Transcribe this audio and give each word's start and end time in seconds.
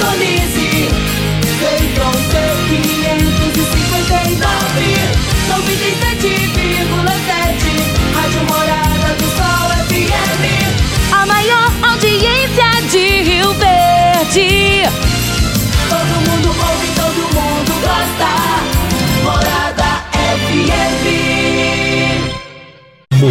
Indonésia. 0.00 0.69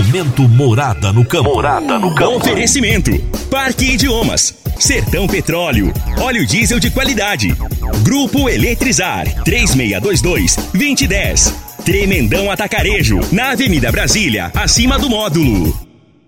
Momento 0.09 0.49
Morada 0.49 1.13
no 1.13 1.23
campo. 1.23 1.53
Morada 1.53 1.99
no 1.99 2.15
campo. 2.15 2.37
Oferecimento: 2.37 3.11
Parque 3.51 3.93
Idiomas, 3.93 4.55
Sertão 4.79 5.27
Petróleo, 5.27 5.93
óleo 6.19 6.47
diesel 6.47 6.79
de 6.79 6.89
qualidade. 6.89 7.55
Grupo 8.01 8.49
Eletrizar 8.49 9.27
3622-2010. 9.43 11.53
Tremendão 11.85 12.49
Atacarejo, 12.49 13.19
na 13.31 13.51
Avenida 13.51 13.91
Brasília, 13.91 14.51
acima 14.55 14.97
do 14.97 15.11
módulo. 15.11 15.79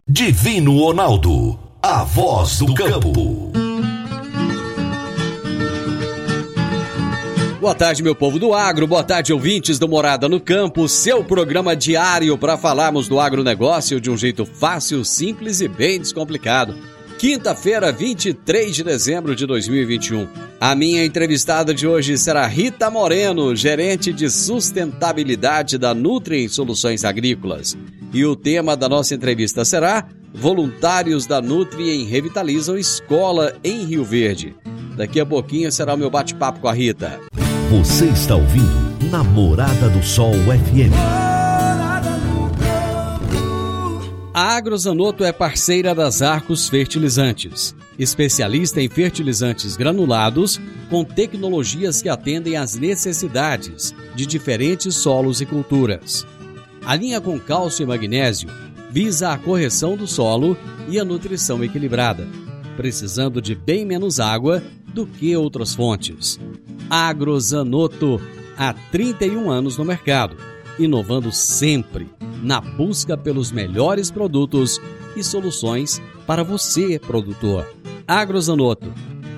Divino 0.07 0.77
Ronaldo, 0.77 1.57
a 1.81 2.03
voz 2.03 2.59
do 2.59 2.75
campo. 2.75 3.51
Boa 7.61 7.75
tarde, 7.75 8.01
meu 8.01 8.15
povo 8.15 8.39
do 8.39 8.55
agro. 8.55 8.87
Boa 8.87 9.03
tarde, 9.03 9.31
ouvintes 9.31 9.77
do 9.77 9.87
Morada 9.87 10.27
no 10.27 10.39
Campo. 10.39 10.89
Seu 10.89 11.23
programa 11.23 11.75
diário 11.75 12.35
para 12.35 12.57
falarmos 12.57 13.07
do 13.07 13.19
agronegócio 13.19 14.01
de 14.01 14.09
um 14.09 14.17
jeito 14.17 14.47
fácil, 14.47 15.05
simples 15.05 15.61
e 15.61 15.67
bem 15.67 15.99
descomplicado. 15.99 16.75
Quinta-feira, 17.19 17.91
23 17.91 18.75
de 18.75 18.83
dezembro 18.83 19.35
de 19.35 19.45
2021. 19.45 20.27
A 20.59 20.73
minha 20.73 21.05
entrevistada 21.05 21.71
de 21.71 21.85
hoje 21.85 22.17
será 22.17 22.47
Rita 22.47 22.89
Moreno, 22.89 23.55
gerente 23.55 24.11
de 24.11 24.27
sustentabilidade 24.27 25.77
da 25.77 25.93
Nutrien 25.93 26.47
Soluções 26.47 27.05
Agrícolas. 27.05 27.77
E 28.11 28.25
o 28.25 28.35
tema 28.35 28.75
da 28.75 28.89
nossa 28.89 29.13
entrevista 29.13 29.63
será 29.63 30.07
Voluntários 30.33 31.27
da 31.27 31.39
Nutrien 31.39 32.05
revitalizam 32.05 32.75
escola 32.75 33.55
em 33.63 33.85
Rio 33.85 34.03
Verde. 34.03 34.55
Daqui 34.97 35.19
a 35.19 35.25
pouquinho 35.27 35.71
será 35.71 35.93
o 35.93 35.97
meu 35.97 36.09
bate-papo 36.09 36.59
com 36.59 36.67
a 36.67 36.73
Rita. 36.73 37.30
Você 37.71 38.07
está 38.07 38.35
ouvindo 38.35 39.09
Namorada 39.09 39.87
do 39.87 40.03
Sol 40.03 40.33
FM. 40.33 40.91
A 44.33 44.57
Agrozanoto 44.57 45.23
é 45.23 45.31
parceira 45.31 45.95
das 45.95 46.21
Arcos 46.21 46.67
Fertilizantes, 46.67 47.73
especialista 47.97 48.81
em 48.81 48.89
fertilizantes 48.89 49.77
granulados 49.77 50.59
com 50.89 51.05
tecnologias 51.05 52.01
que 52.01 52.09
atendem 52.09 52.57
às 52.57 52.75
necessidades 52.75 53.95
de 54.13 54.25
diferentes 54.25 54.93
solos 54.95 55.39
e 55.39 55.45
culturas. 55.45 56.27
A 56.85 56.93
linha 56.93 57.21
com 57.21 57.39
cálcio 57.39 57.83
e 57.83 57.85
magnésio 57.85 58.49
visa 58.89 59.31
a 59.31 59.37
correção 59.37 59.95
do 59.95 60.07
solo 60.07 60.57
e 60.89 60.99
a 60.99 61.05
nutrição 61.05 61.63
equilibrada, 61.63 62.27
precisando 62.75 63.41
de 63.41 63.55
bem 63.55 63.85
menos 63.85 64.19
água 64.19 64.61
do 64.93 65.07
que 65.07 65.33
outras 65.37 65.73
fontes. 65.73 66.37
Agrozanoto, 66.91 68.19
há 68.57 68.73
31 68.73 69.49
anos 69.49 69.77
no 69.77 69.85
mercado, 69.85 70.35
inovando 70.77 71.31
sempre 71.31 72.09
na 72.43 72.59
busca 72.59 73.15
pelos 73.15 73.49
melhores 73.49 74.11
produtos 74.11 74.77
e 75.15 75.23
soluções 75.23 76.01
para 76.27 76.43
você, 76.43 76.99
produtor. 76.99 77.65
Agrozanoto, 78.05 78.93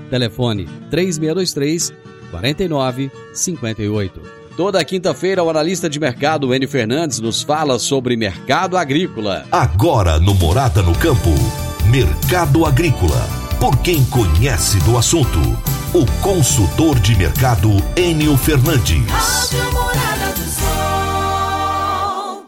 telefone 0.09 0.67
3623 0.89 1.93
4958. 2.31 4.21
Toda 4.57 4.83
quinta-feira, 4.83 5.43
o 5.43 5.49
analista 5.51 5.87
de 5.87 5.99
mercado 5.99 6.55
Enio 6.55 6.67
Fernandes 6.67 7.19
nos 7.19 7.43
fala 7.43 7.77
sobre 7.77 8.17
mercado 8.17 8.75
agrícola. 8.75 9.45
Agora 9.51 10.19
no 10.19 10.33
Morada 10.33 10.81
no 10.81 10.97
Campo, 10.97 11.29
Mercado 11.91 12.65
Agrícola. 12.65 13.27
Por 13.59 13.77
quem 13.83 14.03
conhece 14.05 14.79
do 14.79 14.97
assunto, 14.97 15.39
o 15.95 16.07
consultor 16.23 16.99
de 16.99 17.15
mercado 17.15 17.69
Enio 17.95 18.35
Fernandes. 18.35 19.53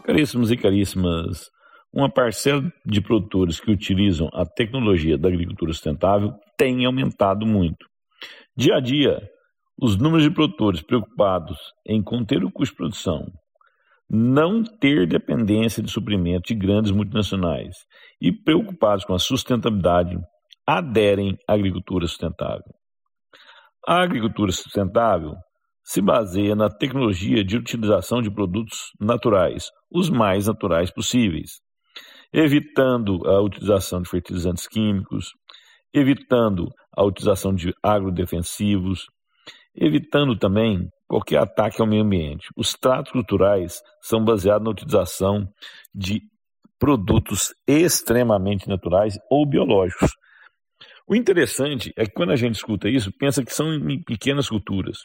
Caríssimos 0.02 0.50
e 0.50 0.56
caríssimas, 0.56 1.48
uma 1.94 2.10
parcela 2.10 2.60
de 2.84 3.00
produtores 3.00 3.60
que 3.60 3.70
utilizam 3.70 4.28
a 4.32 4.44
tecnologia 4.44 5.16
da 5.16 5.28
agricultura 5.28 5.72
sustentável 5.72 6.32
tem 6.58 6.84
aumentado 6.86 7.46
muito. 7.46 7.86
Dia 8.56 8.78
a 8.78 8.80
dia, 8.80 9.22
os 9.80 9.96
números 9.96 10.24
de 10.24 10.34
produtores 10.34 10.82
preocupados 10.82 11.56
em 11.86 12.02
conter 12.02 12.42
o 12.42 12.50
custo 12.50 12.74
de 12.74 12.78
produção, 12.78 13.32
não 14.10 14.64
ter 14.64 15.06
dependência 15.06 15.80
de 15.80 15.90
suprimento 15.92 16.48
de 16.48 16.54
grandes 16.56 16.90
multinacionais 16.90 17.76
e 18.20 18.32
preocupados 18.32 19.04
com 19.04 19.14
a 19.14 19.20
sustentabilidade 19.20 20.18
aderem 20.66 21.38
à 21.46 21.54
agricultura 21.54 22.08
sustentável. 22.08 22.75
A 23.88 24.02
agricultura 24.02 24.50
sustentável 24.50 25.36
se 25.84 26.02
baseia 26.02 26.56
na 26.56 26.68
tecnologia 26.68 27.44
de 27.44 27.56
utilização 27.56 28.20
de 28.20 28.28
produtos 28.28 28.90
naturais, 29.00 29.70
os 29.88 30.10
mais 30.10 30.48
naturais 30.48 30.90
possíveis, 30.90 31.60
evitando 32.32 33.24
a 33.28 33.40
utilização 33.40 34.02
de 34.02 34.10
fertilizantes 34.10 34.66
químicos, 34.66 35.30
evitando 35.94 36.66
a 36.96 37.04
utilização 37.04 37.54
de 37.54 37.72
agrodefensivos, 37.80 39.06
evitando 39.72 40.36
também 40.36 40.88
qualquer 41.06 41.38
ataque 41.38 41.80
ao 41.80 41.86
meio 41.86 42.02
ambiente. 42.02 42.48
Os 42.56 42.72
tratos 42.72 43.12
culturais 43.12 43.80
são 44.02 44.24
baseados 44.24 44.64
na 44.64 44.72
utilização 44.72 45.46
de 45.94 46.20
produtos 46.76 47.54
extremamente 47.68 48.68
naturais 48.68 49.16
ou 49.30 49.48
biológicos. 49.48 50.10
O 51.08 51.14
interessante 51.14 51.92
é 51.96 52.04
que 52.04 52.12
quando 52.12 52.32
a 52.32 52.36
gente 52.36 52.56
escuta 52.56 52.88
isso, 52.88 53.12
pensa 53.12 53.44
que 53.44 53.52
são 53.52 53.72
em 53.72 54.02
pequenas 54.02 54.48
culturas. 54.48 54.98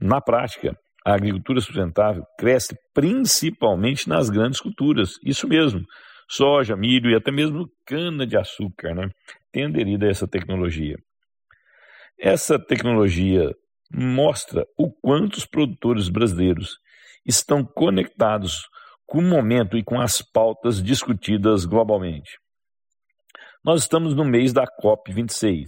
Na 0.00 0.20
prática, 0.20 0.78
a 1.04 1.14
agricultura 1.14 1.60
sustentável 1.60 2.22
cresce 2.38 2.76
principalmente 2.94 4.08
nas 4.08 4.30
grandes 4.30 4.60
culturas. 4.60 5.14
Isso 5.24 5.48
mesmo, 5.48 5.84
soja, 6.28 6.76
milho 6.76 7.10
e 7.10 7.16
até 7.16 7.32
mesmo 7.32 7.68
cana-de-açúcar, 7.84 8.94
né? 8.94 9.10
Tem 9.50 9.64
aderido 9.64 10.04
a 10.04 10.08
essa 10.08 10.28
tecnologia. 10.28 10.96
Essa 12.16 12.58
tecnologia 12.58 13.52
mostra 13.92 14.64
o 14.78 14.90
quanto 15.02 15.36
os 15.36 15.46
produtores 15.46 16.08
brasileiros 16.08 16.78
estão 17.26 17.64
conectados 17.64 18.68
com 19.06 19.18
o 19.18 19.22
momento 19.22 19.76
e 19.76 19.82
com 19.82 20.00
as 20.00 20.20
pautas 20.20 20.82
discutidas 20.82 21.64
globalmente. 21.64 22.38
Nós 23.64 23.82
estamos 23.82 24.14
no 24.14 24.24
mês 24.24 24.52
da 24.52 24.64
COP26. 24.64 25.66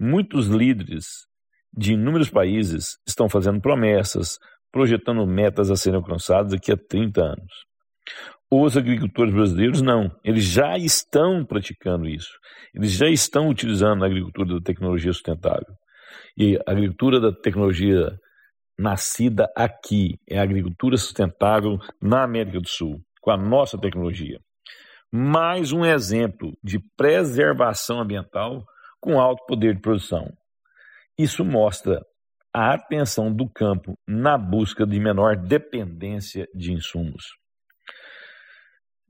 Muitos 0.00 0.48
líderes 0.48 1.06
de 1.72 1.92
inúmeros 1.92 2.28
países 2.28 2.98
estão 3.06 3.28
fazendo 3.28 3.60
promessas, 3.60 4.36
projetando 4.72 5.24
metas 5.26 5.70
a 5.70 5.76
serem 5.76 5.98
alcançadas 5.98 6.52
daqui 6.52 6.72
a 6.72 6.76
30 6.76 7.22
anos. 7.22 7.52
Os 8.50 8.76
agricultores 8.76 9.32
brasileiros 9.32 9.80
não, 9.80 10.10
eles 10.24 10.44
já 10.44 10.76
estão 10.76 11.44
praticando 11.44 12.08
isso. 12.08 12.32
Eles 12.74 12.92
já 12.92 13.08
estão 13.08 13.48
utilizando 13.48 14.02
a 14.02 14.06
agricultura 14.06 14.54
da 14.54 14.60
tecnologia 14.60 15.12
sustentável. 15.12 15.74
E 16.36 16.56
a 16.66 16.72
agricultura 16.72 17.20
da 17.20 17.32
tecnologia 17.32 18.10
nascida 18.78 19.48
aqui 19.56 20.16
é 20.28 20.38
a 20.38 20.42
agricultura 20.42 20.96
sustentável 20.96 21.78
na 22.02 22.24
América 22.24 22.60
do 22.60 22.68
Sul, 22.68 23.00
com 23.20 23.30
a 23.30 23.36
nossa 23.36 23.78
tecnologia. 23.78 24.38
Mais 25.10 25.72
um 25.72 25.86
exemplo 25.86 26.52
de 26.62 26.78
preservação 26.94 27.98
ambiental 28.00 28.62
com 29.00 29.18
alto 29.18 29.42
poder 29.46 29.74
de 29.74 29.80
produção. 29.80 30.30
Isso 31.18 31.42
mostra 31.42 32.04
a 32.52 32.74
atenção 32.74 33.32
do 33.32 33.48
campo 33.48 33.98
na 34.06 34.36
busca 34.36 34.86
de 34.86 35.00
menor 35.00 35.34
dependência 35.34 36.46
de 36.54 36.74
insumos. 36.74 37.24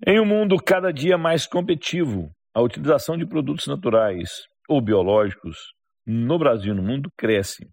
Em 0.06 0.20
um 0.20 0.25
mundo 0.25 0.56
cada 0.62 0.93
dia 0.93 1.19
mais 1.19 1.49
competitivo, 1.49 2.31
a 2.55 2.62
utilização 2.62 3.17
de 3.17 3.26
produtos 3.26 3.67
naturais 3.67 4.31
ou 4.69 4.81
biológicos 4.81 5.56
no 6.06 6.38
Brasil 6.38 6.75
e 6.75 6.76
no 6.76 6.82
mundo 6.82 7.11
cresce 7.19 7.69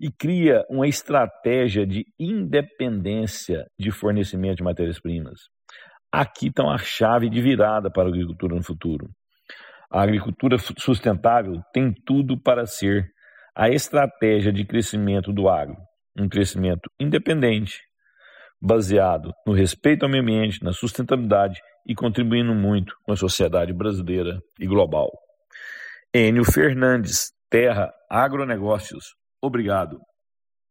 e 0.00 0.10
cria 0.10 0.64
uma 0.70 0.88
estratégia 0.88 1.86
de 1.86 2.06
independência 2.18 3.66
de 3.78 3.90
fornecimento 3.90 4.56
de 4.56 4.64
matérias-primas. 4.64 5.40
Aqui 6.12 6.48
está 6.48 6.64
uma 6.64 6.78
chave 6.78 7.30
de 7.30 7.40
virada 7.40 7.90
para 7.90 8.04
a 8.04 8.08
agricultura 8.08 8.56
no 8.56 8.62
futuro. 8.62 9.08
A 9.90 10.02
agricultura 10.02 10.56
sustentável 10.58 11.60
tem 11.72 11.92
tudo 11.92 12.40
para 12.40 12.66
ser 12.66 13.10
a 13.54 13.68
estratégia 13.68 14.52
de 14.52 14.64
crescimento 14.64 15.32
do 15.32 15.48
agro, 15.48 15.76
um 16.18 16.28
crescimento 16.28 16.90
independente, 16.98 17.80
baseado 18.60 19.32
no 19.46 19.52
respeito 19.52 20.04
ao 20.04 20.10
meio 20.10 20.22
ambiente, 20.22 20.62
na 20.62 20.72
sustentabilidade 20.72 21.60
e 21.86 21.94
contribuindo 21.94 22.54
muito 22.54 22.94
com 23.04 23.12
a 23.12 23.16
sociedade 23.16 23.72
brasileira 23.72 24.40
e 24.58 24.66
global. 24.66 25.10
Enio 26.14 26.44
Fernandes 26.44 27.32
Terra 27.48 27.92
Agronegócios. 28.08 29.14
Obrigado. 29.40 29.98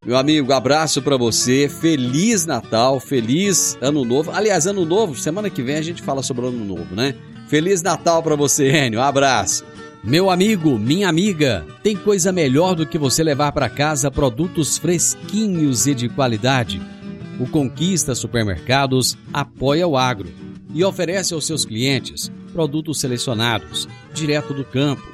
Meu 0.06 0.16
amigo, 0.16 0.54
abraço 0.54 1.01
para 1.01 1.18
você. 1.18 1.68
Feliz 1.68 2.46
Natal, 2.46 3.01
feliz 3.01 3.78
Ano 3.81 4.06
Novo. 4.06 4.31
Aliás, 4.31 4.66
Ano 4.66 4.86
Novo, 4.86 5.13
semana 5.13 5.50
que 5.50 5.62
vem 5.62 5.75
a 5.75 5.81
gente 5.81 6.01
fala 6.01 6.24
sobre 6.24 6.48
Ano 6.48 6.63
Novo, 6.63 6.96
né? 6.96 7.16
Feliz 7.50 7.81
Natal 7.81 8.24
para 8.24 8.34
você, 8.34 8.72
Enio. 8.72 9.01
abraço. 9.01 9.66
Meu 10.01 10.30
amigo, 10.30 10.80
minha 10.80 11.10
amiga, 11.10 11.66
tem 11.84 11.98
coisa 11.98 12.31
melhor 12.31 12.75
do 12.75 12.86
que 12.86 12.98
você 12.98 13.22
levar 13.22 13.51
para 13.51 13.68
casa 13.68 14.10
produtos 14.10 14.78
fresquinhos 14.78 15.86
e 15.86 15.94
de 15.94 16.07
qualidade. 16.07 16.81
O 17.38 17.46
Conquista 17.46 18.16
Supermercados 18.16 19.18
apoia 19.34 19.86
o 19.86 19.98
agro 19.98 20.30
e 20.74 20.81
oferece 20.81 21.34
aos 21.34 21.46
seus 21.46 21.66
clientes 21.66 22.31
produtos 22.54 23.01
selecionados, 23.01 23.86
direto 24.13 24.54
do 24.54 24.63
campo, 24.63 25.06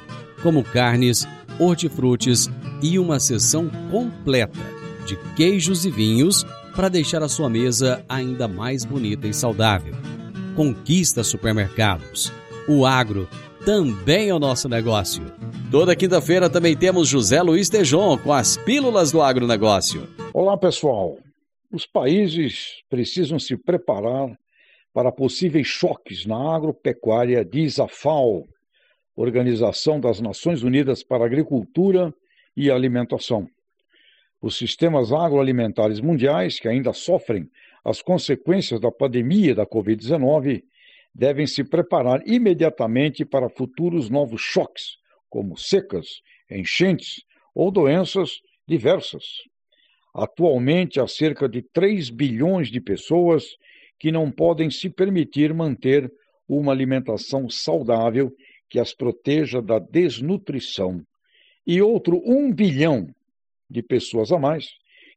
como 0.44 0.62
carnes, 0.62 1.26
hortifrutis 1.58 2.48
e 2.80 3.00
uma 3.00 3.18
seção 3.18 3.68
completa 3.90 4.75
de 5.06 5.16
queijos 5.34 5.86
e 5.86 5.90
vinhos 5.90 6.44
para 6.74 6.88
deixar 6.88 7.22
a 7.22 7.28
sua 7.28 7.48
mesa 7.48 8.04
ainda 8.08 8.46
mais 8.46 8.84
bonita 8.84 9.26
e 9.26 9.32
saudável. 9.32 9.94
Conquista 10.54 11.22
Supermercados. 11.22 12.32
O 12.68 12.84
agro 12.84 13.28
também 13.64 14.28
é 14.28 14.34
o 14.34 14.38
nosso 14.38 14.68
negócio. 14.68 15.24
Toda 15.70 15.96
quinta-feira 15.96 16.50
também 16.50 16.76
temos 16.76 17.08
José 17.08 17.40
Luiz 17.40 17.68
Tejon 17.68 18.18
com 18.18 18.32
as 18.32 18.56
Pílulas 18.56 19.10
do 19.10 19.22
Agronegócio. 19.22 20.08
Olá, 20.34 20.56
pessoal. 20.58 21.16
Os 21.72 21.86
países 21.86 22.82
precisam 22.88 23.38
se 23.38 23.56
preparar 23.56 24.28
para 24.92 25.12
possíveis 25.12 25.66
choques 25.66 26.24
na 26.24 26.54
agropecuária, 26.54 27.44
diz 27.44 27.78
a 27.78 27.86
FAO, 27.86 28.44
Organização 29.16 29.98
das 29.98 30.20
Nações 30.20 30.62
Unidas 30.62 31.02
para 31.02 31.24
Agricultura 31.24 32.12
e 32.56 32.70
Alimentação. 32.70 33.46
Os 34.46 34.58
sistemas 34.58 35.12
agroalimentares 35.12 36.00
mundiais, 36.00 36.60
que 36.60 36.68
ainda 36.68 36.92
sofrem 36.92 37.50
as 37.84 38.00
consequências 38.00 38.78
da 38.78 38.92
pandemia 38.92 39.56
da 39.56 39.66
Covid-19, 39.66 40.62
devem 41.12 41.48
se 41.48 41.64
preparar 41.64 42.22
imediatamente 42.24 43.24
para 43.24 43.48
futuros 43.48 44.08
novos 44.08 44.40
choques, 44.40 44.98
como 45.28 45.56
secas, 45.56 46.20
enchentes 46.48 47.24
ou 47.52 47.72
doenças 47.72 48.40
diversas. 48.68 49.24
Atualmente, 50.14 51.00
há 51.00 51.08
cerca 51.08 51.48
de 51.48 51.60
3 51.60 52.08
bilhões 52.08 52.70
de 52.70 52.80
pessoas 52.80 53.44
que 53.98 54.12
não 54.12 54.30
podem 54.30 54.70
se 54.70 54.88
permitir 54.88 55.52
manter 55.52 56.08
uma 56.48 56.70
alimentação 56.70 57.50
saudável 57.50 58.32
que 58.70 58.78
as 58.78 58.94
proteja 58.94 59.60
da 59.60 59.80
desnutrição, 59.80 61.02
e 61.66 61.82
outro 61.82 62.22
um 62.24 62.52
bilhão 62.52 63.12
de 63.68 63.82
pessoas 63.82 64.32
a 64.32 64.38
mais 64.38 64.66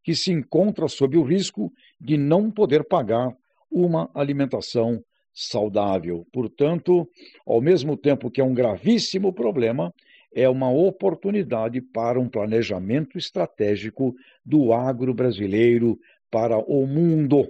que 0.04 0.16
se 0.16 0.32
encontra 0.32 0.88
sob 0.88 1.18
o 1.18 1.24
risco 1.24 1.72
de 2.00 2.18
não 2.18 2.50
poder 2.50 2.84
pagar 2.84 3.32
uma 3.72 4.10
alimentação 4.14 5.04
saudável. 5.34 6.26
Portanto, 6.34 7.08
ao 7.46 7.62
mesmo 7.62 7.96
tempo 7.96 8.32
que 8.32 8.42
é 8.42 8.44
um 8.44 8.54
gravíssimo 8.54 9.32
problema, 9.32 9.94
é 10.34 10.48
uma 10.48 10.72
oportunidade 10.72 11.82
para 11.82 12.20
um 12.20 12.30
planejamento 12.30 13.18
estratégico 13.18 14.16
do 14.46 14.74
agro 14.74 15.14
brasileiro 15.14 15.98
para 16.30 16.58
o 16.58 16.86
mundo. 16.86 17.48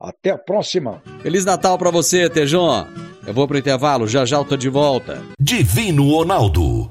Até 0.00 0.30
a 0.30 0.38
próxima. 0.38 1.02
Feliz 1.22 1.44
Natal 1.44 1.78
para 1.78 1.90
você, 1.90 2.28
Tejon. 2.28 2.86
Eu 3.26 3.32
vou 3.32 3.48
pro 3.48 3.56
intervalo, 3.56 4.06
já 4.06 4.26
já 4.26 4.36
eu 4.36 4.44
tô 4.44 4.56
de 4.56 4.68
volta. 4.68 5.22
Divino 5.40 6.10
Ronaldo, 6.10 6.90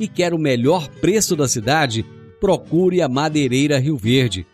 e 0.00 0.08
quer 0.08 0.34
o 0.34 0.38
melhor 0.38 0.88
preço 0.88 1.36
da 1.36 1.46
cidade, 1.46 2.04
procure 2.40 3.00
a 3.02 3.08
Madeireira 3.08 3.78
Rio 3.78 3.96
Verde, 3.96 4.44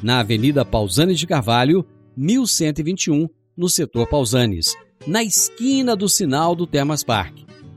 na 0.00 0.20
Avenida 0.20 0.64
Pausanes 0.64 1.18
de 1.18 1.26
Carvalho, 1.26 1.84
1121, 2.16 3.28
no 3.56 3.68
setor 3.68 4.08
Pausanes, 4.08 4.76
na 5.06 5.22
esquina 5.22 5.94
do 5.96 6.08
sinal 6.08 6.54
do 6.54 6.66
Termas 6.66 7.04
Park. 7.04 7.34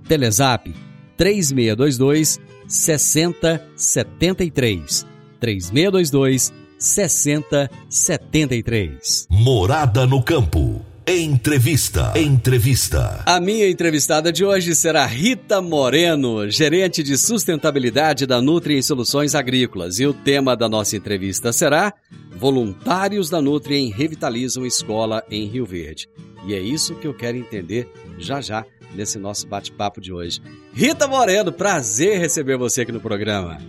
Telezap 0.07 0.73
3622 1.17 2.39
6073. 2.67 5.05
3622 5.39 6.53
6073. 6.77 9.27
Morada 9.29 10.05
no 10.05 10.21
campo. 10.21 10.85
Entrevista. 11.07 12.13
Entrevista. 12.15 13.21
A 13.27 13.39
minha 13.39 13.69
entrevistada 13.69 14.33
de 14.33 14.43
hoje 14.43 14.73
será 14.73 15.05
Rita 15.05 15.61
Moreno, 15.61 16.49
gerente 16.49 17.03
de 17.03 17.15
sustentabilidade 17.15 18.25
da 18.25 18.41
Nutri 18.41 18.75
em 18.75 18.81
Soluções 18.81 19.35
Agrícolas. 19.35 19.99
E 19.99 20.07
o 20.07 20.13
tema 20.13 20.55
da 20.55 20.67
nossa 20.67 20.97
entrevista 20.97 21.53
será 21.53 21.93
Voluntários 22.35 23.29
da 23.29 23.39
Nutri 23.39 23.75
em 23.75 23.91
Revitalizam 23.91 24.65
Escola 24.65 25.23
em 25.29 25.45
Rio 25.45 25.63
Verde. 25.63 26.09
E 26.47 26.55
é 26.55 26.59
isso 26.59 26.95
que 26.95 27.05
eu 27.05 27.13
quero 27.13 27.37
entender 27.37 27.87
já 28.17 28.41
já 28.41 28.65
nesse 28.95 29.19
nosso 29.19 29.45
bate-papo 29.45 30.01
de 30.01 30.11
hoje. 30.11 30.41
Rita 30.73 31.07
Moreno, 31.07 31.51
prazer 31.51 32.17
receber 32.17 32.57
você 32.57 32.81
aqui 32.81 32.91
no 32.91 32.99
programa. 32.99 33.59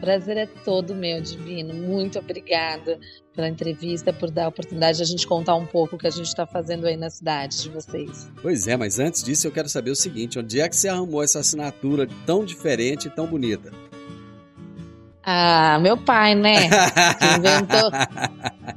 Prazer 0.00 0.36
é 0.36 0.46
todo 0.46 0.94
meu, 0.94 1.20
Divino. 1.20 1.74
Muito 1.74 2.18
obrigada 2.18 2.98
pela 3.34 3.48
entrevista, 3.48 4.12
por 4.12 4.30
dar 4.30 4.44
a 4.44 4.48
oportunidade 4.48 4.98
de 4.98 5.02
a 5.02 5.06
gente 5.06 5.26
contar 5.26 5.56
um 5.56 5.66
pouco 5.66 5.96
o 5.96 5.98
que 5.98 6.06
a 6.06 6.10
gente 6.10 6.26
está 6.26 6.46
fazendo 6.46 6.86
aí 6.86 6.96
na 6.96 7.10
cidade 7.10 7.62
de 7.62 7.68
vocês. 7.68 8.30
Pois 8.40 8.68
é, 8.68 8.76
mas 8.76 8.98
antes 8.98 9.22
disso 9.22 9.46
eu 9.46 9.52
quero 9.52 9.68
saber 9.68 9.90
o 9.90 9.96
seguinte: 9.96 10.38
onde 10.38 10.60
é 10.60 10.68
que 10.68 10.76
você 10.76 10.88
arrumou 10.88 11.22
essa 11.22 11.40
assinatura 11.40 12.06
tão 12.24 12.44
diferente 12.44 13.08
e 13.08 13.10
tão 13.10 13.26
bonita? 13.26 13.72
Ah, 15.22 15.78
meu 15.80 15.96
pai, 15.96 16.34
né? 16.34 16.68
Que 16.68 17.26
inventou. 17.38 17.90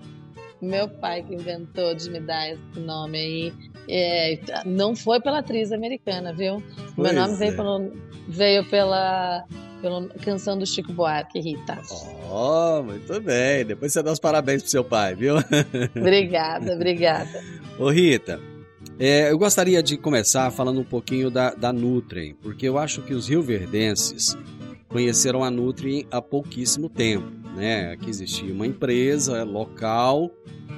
meu 0.62 0.88
pai 0.88 1.22
que 1.22 1.36
inventou 1.36 1.94
de 1.94 2.10
me 2.10 2.20
dar 2.20 2.50
esse 2.50 2.80
nome 2.80 3.18
aí. 3.18 3.54
É, 3.90 4.40
não 4.66 4.96
foi 4.96 5.22
pela 5.22 5.40
atriz 5.40 5.72
americana, 5.72 6.34
viu? 6.34 6.62
Pois 6.96 7.14
meu 7.14 7.22
nome 7.22 7.34
é. 7.34 7.38
veio, 7.38 7.56
pelo, 7.56 7.92
veio 8.28 8.66
pela, 8.66 9.46
pela 9.82 10.08
canção 10.24 10.58
do 10.58 10.66
Chico 10.66 10.92
Buarque, 10.92 11.40
Rita. 11.40 11.80
Oh, 12.30 12.84
muito 12.84 13.22
bem. 13.22 13.66
Depois 13.66 13.94
você 13.94 14.04
dá 14.04 14.12
os 14.12 14.20
parabéns 14.20 14.62
pro 14.62 14.72
seu 14.72 14.84
pai, 14.84 15.16
viu? 15.16 15.36
Obrigada, 15.96 16.74
obrigada. 16.74 17.44
Ô 17.80 17.90
Rita, 17.90 18.40
é, 19.00 19.32
eu 19.32 19.38
gostaria 19.38 19.82
de 19.84 19.96
começar 19.96 20.50
falando 20.52 20.82
um 20.82 20.84
pouquinho 20.84 21.30
da, 21.30 21.52
da 21.52 21.72
Nutrien, 21.72 22.36
porque 22.42 22.68
eu 22.68 22.78
acho 22.78 23.02
que 23.04 23.14
os 23.14 23.30
rioverdenses 23.30 24.36
conheceram 24.90 25.44
a 25.44 25.52
Nutrien 25.52 26.08
há 26.10 26.22
pouquíssimo 26.22 26.90
tempo. 26.90 27.28
Né? 27.56 27.92
Aqui 27.92 28.10
existia 28.10 28.52
uma 28.52 28.66
empresa 28.66 29.44
local 29.44 30.32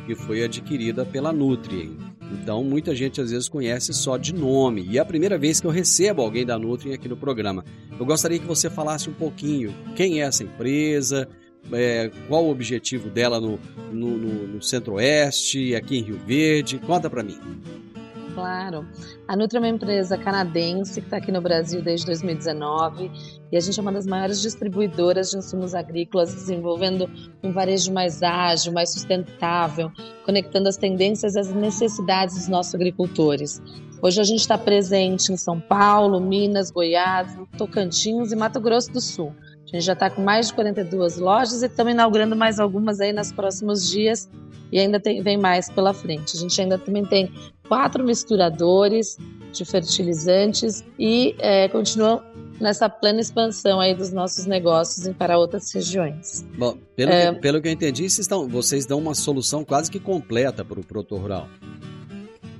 que 0.06 0.16
foi 0.16 0.44
adquirida 0.44 1.06
pela 1.06 1.32
Nutrien. 1.32 1.98
Então, 2.32 2.64
muita 2.64 2.94
gente 2.96 3.20
às 3.20 3.32
vezes 3.32 3.50
conhece 3.50 3.94
só 3.94 4.18
de 4.18 4.34
nome. 4.34 4.86
E 4.90 4.98
é 4.98 5.02
a 5.02 5.06
primeira 5.06 5.38
vez 5.38 5.60
que 5.60 5.66
eu 5.68 5.72
recebo 5.72 6.22
alguém 6.22 6.46
da 6.46 6.58
Nutrien 6.60 6.94
aqui 6.96 7.08
no 7.08 7.18
programa. 7.18 7.64
Eu 8.00 8.06
gostaria 8.06 8.38
que 8.40 8.46
você 8.46 8.70
falasse 8.70 9.10
um 9.10 9.14
pouquinho 9.14 9.74
quem 9.96 10.22
é 10.22 10.26
essa 10.26 10.44
empresa, 10.44 11.28
é, 11.72 12.12
qual 12.28 12.46
o 12.46 12.52
objetivo 12.52 13.10
dela 13.10 13.40
no, 13.42 13.60
no, 13.92 14.18
no- 14.18 14.48
no 14.48 14.62
Centro-Oeste, 14.62 15.76
aqui 15.76 15.98
em 15.98 16.04
Rio 16.04 16.20
Verde. 16.26 16.78
Conta 16.80 17.10
pra 17.10 17.24
mim. 17.24 17.38
Claro. 18.40 18.88
A 19.28 19.36
Nutri 19.36 19.58
é 19.58 19.60
uma 19.60 19.68
empresa 19.68 20.18
canadense 20.18 21.02
que 21.02 21.08
está 21.08 21.18
aqui 21.18 21.30
no 21.30 21.42
Brasil 21.42 21.82
desde 21.82 22.06
2019 22.06 23.12
e 23.52 23.58
a 23.58 23.60
gente 23.60 23.78
é 23.78 23.82
uma 23.82 23.92
das 23.92 24.06
maiores 24.06 24.42
distribuidoras 24.42 25.32
de 25.32 25.38
insumos 25.38 25.76
agrícolas, 25.76 26.34
desenvolvendo 26.34 27.10
um 27.44 27.52
varejo 27.52 27.92
mais 27.92 28.24
ágil, 28.24 28.72
mais 28.72 28.94
sustentável, 28.94 29.92
conectando 30.26 30.70
as 30.70 30.78
tendências 30.78 31.36
às 31.36 31.54
necessidades 31.54 32.36
dos 32.36 32.48
nossos 32.48 32.74
agricultores. 32.74 33.62
Hoje 34.02 34.22
a 34.22 34.24
gente 34.24 34.40
está 34.40 34.58
presente 34.58 35.34
em 35.34 35.38
São 35.38 35.60
Paulo, 35.60 36.22
Minas, 36.22 36.72
Goiás, 36.72 37.38
Tocantins 37.58 38.32
e 38.32 38.36
Mato 38.38 38.62
Grosso 38.62 38.90
do 38.94 39.02
Sul. 39.02 39.36
A 39.66 39.76
gente 39.76 39.84
já 39.84 39.94
está 39.94 40.10
com 40.10 40.22
mais 40.22 40.48
de 40.48 40.54
42 40.54 41.18
lojas 41.18 41.62
e 41.62 41.66
estamos 41.66 41.92
inaugurando 41.92 42.38
mais 42.38 42.58
algumas 42.58 43.02
aí 43.02 43.12
nos 43.12 43.34
próximos 43.34 43.90
dias 43.90 44.30
e 44.72 44.80
ainda 44.80 45.00
tem- 45.00 45.22
vem 45.22 45.38
mais 45.38 45.70
pela 45.70 45.94
frente. 45.94 46.36
A 46.36 46.40
gente 46.40 46.60
ainda 46.62 46.78
também 46.78 47.06
tem 47.06 47.32
quatro 47.68 48.04
misturadores 48.04 49.18
de 49.52 49.66
fertilizantes 49.66 50.84
e 50.98 51.36
é, 51.40 51.68
continuam 51.68 52.22
nessa 52.60 52.90
plena 52.90 53.22
expansão 53.22 53.80
aí 53.80 53.96
dos 53.96 54.12
nossos 54.12 54.46
negócios 54.46 55.08
para 55.18 55.38
outras 55.38 55.72
regiões. 55.74 56.46
Bom, 56.58 56.78
pelo, 56.96 57.12
é... 57.12 57.34
que, 57.34 57.40
pelo 57.40 57.62
que 57.62 57.68
eu 57.68 57.72
entendi, 57.72 58.10
vocês, 58.10 58.20
estão, 58.20 58.48
vocês 58.48 58.86
dão 58.86 59.00
uma 59.00 59.16
solução 59.16 59.64
quase 59.64 59.90
que 59.90 60.00
completa 60.00 60.66
para 60.66 60.80
o 60.80 60.84
produtor 60.84 61.22
rural. 61.22 61.48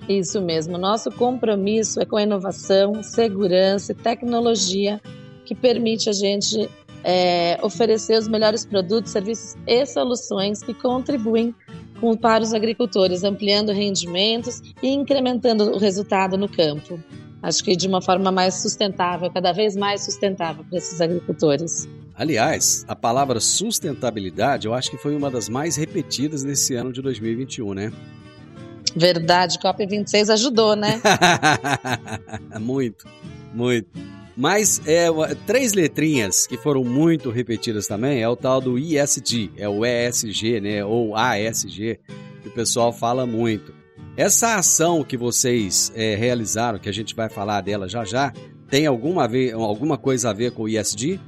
Isso 0.08 0.42
mesmo. 0.42 0.78
Nosso 0.78 1.12
compromisso 1.12 2.02
é 2.02 2.06
com 2.06 2.18
a 2.18 2.24
inovação, 2.24 3.04
segurança 3.04 3.92
e 3.92 3.96
tecnologia 3.96 5.00
que 5.46 5.54
permite 5.54 6.10
a 6.10 6.14
gente 6.14 6.68
é, 7.04 7.60
oferecer 7.62 8.18
os 8.18 8.28
melhores 8.28 8.66
produtos, 8.66 9.12
serviços 9.12 9.56
e 9.68 9.86
soluções 9.86 10.64
que 10.64 10.74
contribuem 10.74 11.54
com, 12.00 12.16
para 12.16 12.44
os 12.44 12.54
agricultores, 12.54 13.24
ampliando 13.24 13.72
rendimentos 13.72 14.62
e 14.82 14.90
incrementando 14.90 15.72
o 15.72 15.78
resultado 15.78 16.38
no 16.38 16.48
campo. 16.48 17.00
Acho 17.42 17.64
que 17.64 17.76
de 17.76 17.88
uma 17.88 18.02
forma 18.02 18.32
mais 18.32 18.56
sustentável, 18.56 19.30
cada 19.32 19.52
vez 19.54 19.76
mais 19.76 20.04
sustentável 20.04 20.66
para 20.68 20.78
esses 20.78 21.00
agricultores. 21.00 21.88
Aliás, 22.14 22.84
a 22.88 22.96
palavra 22.96 23.40
sustentabilidade 23.40 24.68
eu 24.68 24.74
acho 24.74 24.92
que 24.92 24.98
foi 24.98 25.16
uma 25.16 25.32
das 25.32 25.48
mais 25.48 25.78
repetidas 25.78 26.44
nesse 26.44 26.76
ano 26.76 26.92
de 26.92 27.02
2021, 27.02 27.74
né? 27.74 27.94
Verdade, 28.96 29.58
COP26 29.60 30.34
ajudou, 30.34 30.76
né? 30.76 31.02
muito, 32.60 33.06
muito. 33.54 34.19
Mas 34.40 34.82
é, 34.88 35.10
três 35.46 35.74
letrinhas 35.74 36.48
que 36.48 36.56
foram 36.56 36.82
muito 36.82 37.30
repetidas 37.30 37.88
também 37.88 38.22
é 38.22 38.30
o 38.30 38.38
tal 38.38 38.62
do 38.62 38.80
ISG, 38.80 39.52
é 39.58 39.68
o 39.68 39.86
ESG, 39.86 40.62
né? 40.62 40.86
Ou 40.86 41.14
ASG, 41.14 42.00
que 42.42 42.48
o 42.48 42.52
pessoal 42.52 42.94
fala 42.94 43.26
muito. 43.26 43.74
Essa 44.16 44.56
ação 44.56 45.04
que 45.04 45.18
vocês 45.18 45.92
é, 45.94 46.16
realizaram, 46.16 46.80
que 46.80 46.88
a 46.88 46.94
gente 46.94 47.14
vai 47.14 47.28
falar 47.28 47.60
dela 47.60 47.90
já 47.90 48.06
já, 48.06 48.32
tem 48.70 48.88
alguma, 48.88 49.28
ver, 49.28 49.52
alguma 49.52 49.98
coisa 49.98 50.30
a 50.30 50.34
ver 50.34 50.54
com 50.54 50.64
o 50.64 50.70
ISG? 50.70 51.20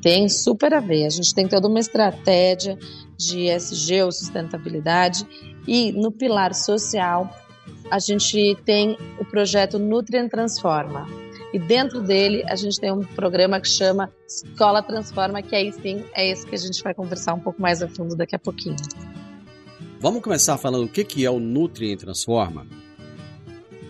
Tem 0.00 0.28
super 0.28 0.72
a 0.74 0.80
ver. 0.80 1.04
A 1.04 1.10
gente 1.10 1.34
tem 1.34 1.48
toda 1.48 1.66
uma 1.66 1.80
estratégia 1.80 2.78
de 3.16 3.48
ESG 3.48 4.02
ou 4.02 4.12
sustentabilidade 4.12 5.26
e 5.66 5.90
no 5.90 6.12
pilar 6.12 6.54
social 6.54 7.28
a 7.90 7.98
gente 7.98 8.56
tem 8.64 8.96
o 9.18 9.24
projeto 9.24 9.80
Nutrient 9.80 10.30
Transforma. 10.30 11.27
E 11.52 11.58
dentro 11.58 12.02
dele 12.02 12.44
a 12.46 12.56
gente 12.56 12.78
tem 12.78 12.92
um 12.92 13.02
programa 13.02 13.60
que 13.60 13.68
chama 13.68 14.12
Escola 14.26 14.82
Transforma, 14.82 15.42
que 15.42 15.56
aí 15.56 15.72
sim 15.72 16.04
é 16.14 16.30
esse 16.30 16.46
que 16.46 16.54
a 16.54 16.58
gente 16.58 16.82
vai 16.82 16.94
conversar 16.94 17.34
um 17.34 17.40
pouco 17.40 17.60
mais 17.60 17.82
a 17.82 17.88
fundo 17.88 18.14
daqui 18.14 18.36
a 18.36 18.38
pouquinho. 18.38 18.76
Vamos 20.00 20.22
começar 20.22 20.56
falando 20.58 20.84
o 20.84 20.88
que 20.88 21.24
é 21.24 21.30
o 21.30 21.40
Nutrient 21.40 22.00
Transforma? 22.00 22.66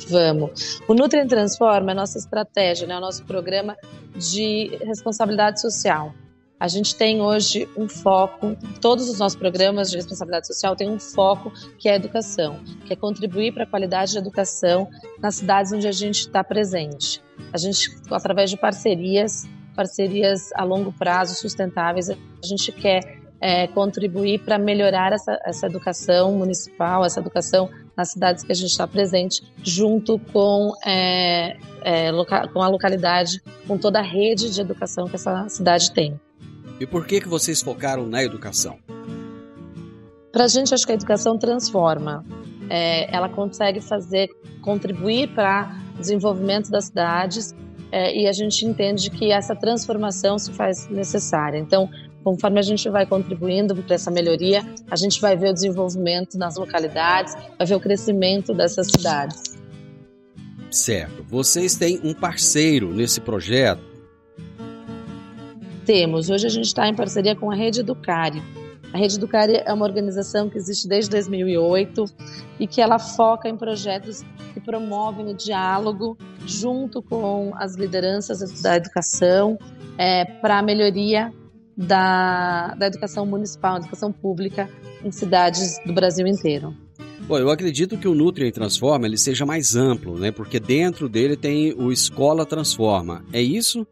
Vamos. 0.08 0.80
O 0.88 0.94
Nutrient 0.94 1.28
Transforma 1.28 1.90
é 1.90 1.92
a 1.92 1.96
nossa 1.96 2.18
estratégia, 2.18 2.86
né? 2.86 2.94
é 2.94 2.98
o 2.98 3.00
nosso 3.00 3.24
programa 3.24 3.76
de 4.16 4.68
responsabilidade 4.84 5.60
social. 5.60 6.14
A 6.60 6.66
gente 6.66 6.94
tem 6.96 7.20
hoje 7.20 7.68
um 7.76 7.88
foco, 7.88 8.56
todos 8.80 9.08
os 9.08 9.18
nossos 9.18 9.38
programas 9.38 9.90
de 9.90 9.96
responsabilidade 9.96 10.46
social 10.46 10.74
têm 10.74 10.90
um 10.90 10.98
foco 10.98 11.52
que 11.78 11.88
é 11.88 11.92
a 11.92 11.96
educação, 11.96 12.58
que 12.84 12.92
é 12.92 12.96
contribuir 12.96 13.52
para 13.52 13.62
a 13.64 13.66
qualidade 13.66 14.12
de 14.12 14.18
educação 14.18 14.88
nas 15.20 15.36
cidades 15.36 15.72
onde 15.72 15.86
a 15.86 15.92
gente 15.92 16.20
está 16.20 16.42
presente. 16.42 17.22
A 17.52 17.58
gente, 17.58 17.90
através 18.10 18.50
de 18.50 18.56
parcerias, 18.56 19.48
parcerias 19.74 20.50
a 20.54 20.64
longo 20.64 20.92
prazo, 20.92 21.34
sustentáveis, 21.34 22.10
a 22.10 22.16
gente 22.44 22.72
quer 22.72 23.18
é, 23.40 23.66
contribuir 23.68 24.40
para 24.40 24.58
melhorar 24.58 25.12
essa, 25.12 25.38
essa 25.44 25.66
educação 25.66 26.32
municipal, 26.32 27.04
essa 27.04 27.20
educação 27.20 27.70
nas 27.96 28.10
cidades 28.10 28.44
que 28.44 28.52
a 28.52 28.54
gente 28.54 28.70
está 28.70 28.86
presente, 28.86 29.42
junto 29.62 30.18
com, 30.32 30.72
é, 30.84 31.56
é, 31.82 32.10
com 32.52 32.62
a 32.62 32.68
localidade, 32.68 33.42
com 33.66 33.78
toda 33.78 33.98
a 33.98 34.02
rede 34.02 34.52
de 34.52 34.60
educação 34.60 35.06
que 35.08 35.16
essa 35.16 35.48
cidade 35.48 35.92
tem. 35.92 36.20
E 36.80 36.86
por 36.86 37.06
que, 37.06 37.20
que 37.20 37.28
vocês 37.28 37.60
focaram 37.60 38.06
na 38.06 38.22
educação? 38.22 38.78
Para 40.30 40.44
a 40.44 40.48
gente, 40.48 40.72
acho 40.72 40.86
que 40.86 40.92
a 40.92 40.94
educação 40.94 41.36
transforma. 41.38 42.24
É, 42.68 43.14
ela 43.14 43.28
consegue 43.28 43.80
fazer, 43.80 44.28
contribuir 44.62 45.28
para 45.34 45.80
o 45.96 46.00
desenvolvimento 46.00 46.70
das 46.70 46.86
cidades 46.86 47.54
é, 47.90 48.14
e 48.14 48.26
a 48.26 48.32
gente 48.32 48.66
entende 48.66 49.10
que 49.10 49.32
essa 49.32 49.56
transformação 49.56 50.38
se 50.38 50.52
faz 50.52 50.88
necessária. 50.88 51.58
Então, 51.58 51.88
conforme 52.22 52.58
a 52.58 52.62
gente 52.62 52.88
vai 52.88 53.06
contribuindo 53.06 53.74
para 53.74 53.94
essa 53.94 54.10
melhoria, 54.10 54.62
a 54.90 54.96
gente 54.96 55.20
vai 55.20 55.36
ver 55.36 55.50
o 55.50 55.54
desenvolvimento 55.54 56.36
nas 56.36 56.56
localidades, 56.56 57.34
vai 57.56 57.66
ver 57.66 57.74
o 57.74 57.80
crescimento 57.80 58.52
dessas 58.52 58.88
cidades. 58.88 59.56
Certo. 60.70 61.24
Vocês 61.26 61.76
têm 61.76 61.98
um 62.04 62.12
parceiro 62.12 62.92
nesse 62.92 63.20
projeto 63.20 63.88
temos. 65.88 66.28
Hoje 66.28 66.46
a 66.46 66.50
gente 66.50 66.66
está 66.66 66.86
em 66.86 66.94
parceria 66.94 67.34
com 67.34 67.50
a 67.50 67.54
Rede 67.54 67.80
Educare. 67.80 68.42
A 68.92 68.98
Rede 68.98 69.16
Educare 69.16 69.62
é 69.64 69.72
uma 69.72 69.84
organização 69.84 70.48
que 70.48 70.56
existe 70.56 70.88
desde 70.88 71.10
2008 71.10 72.04
e 72.58 72.66
que 72.66 72.80
ela 72.80 72.98
foca 72.98 73.48
em 73.48 73.56
projetos 73.56 74.24
que 74.54 74.60
promovem 74.60 75.28
o 75.28 75.34
diálogo 75.34 76.16
junto 76.46 77.02
com 77.02 77.52
as 77.56 77.76
lideranças 77.76 78.62
da 78.62 78.76
educação 78.76 79.58
é, 79.98 80.24
para 80.24 80.58
a 80.58 80.62
melhoria 80.62 81.32
da, 81.76 82.74
da 82.74 82.86
educação 82.86 83.26
municipal, 83.26 83.76
educação 83.76 84.10
pública 84.10 84.68
em 85.04 85.12
cidades 85.12 85.78
do 85.84 85.92
Brasil 85.92 86.26
inteiro. 86.26 86.74
Bom, 87.28 87.38
eu 87.38 87.50
acredito 87.50 87.98
que 87.98 88.08
o 88.08 88.14
Nutrien 88.14 88.50
Transforma 88.50 89.06
ele 89.06 89.18
seja 89.18 89.44
mais 89.44 89.76
amplo, 89.76 90.18
né? 90.18 90.30
Porque 90.30 90.58
dentro 90.58 91.08
dele 91.10 91.36
tem 91.36 91.74
o 91.74 91.92
Escola 91.92 92.46
Transforma. 92.46 93.22
É 93.32 93.42
isso? 93.42 93.86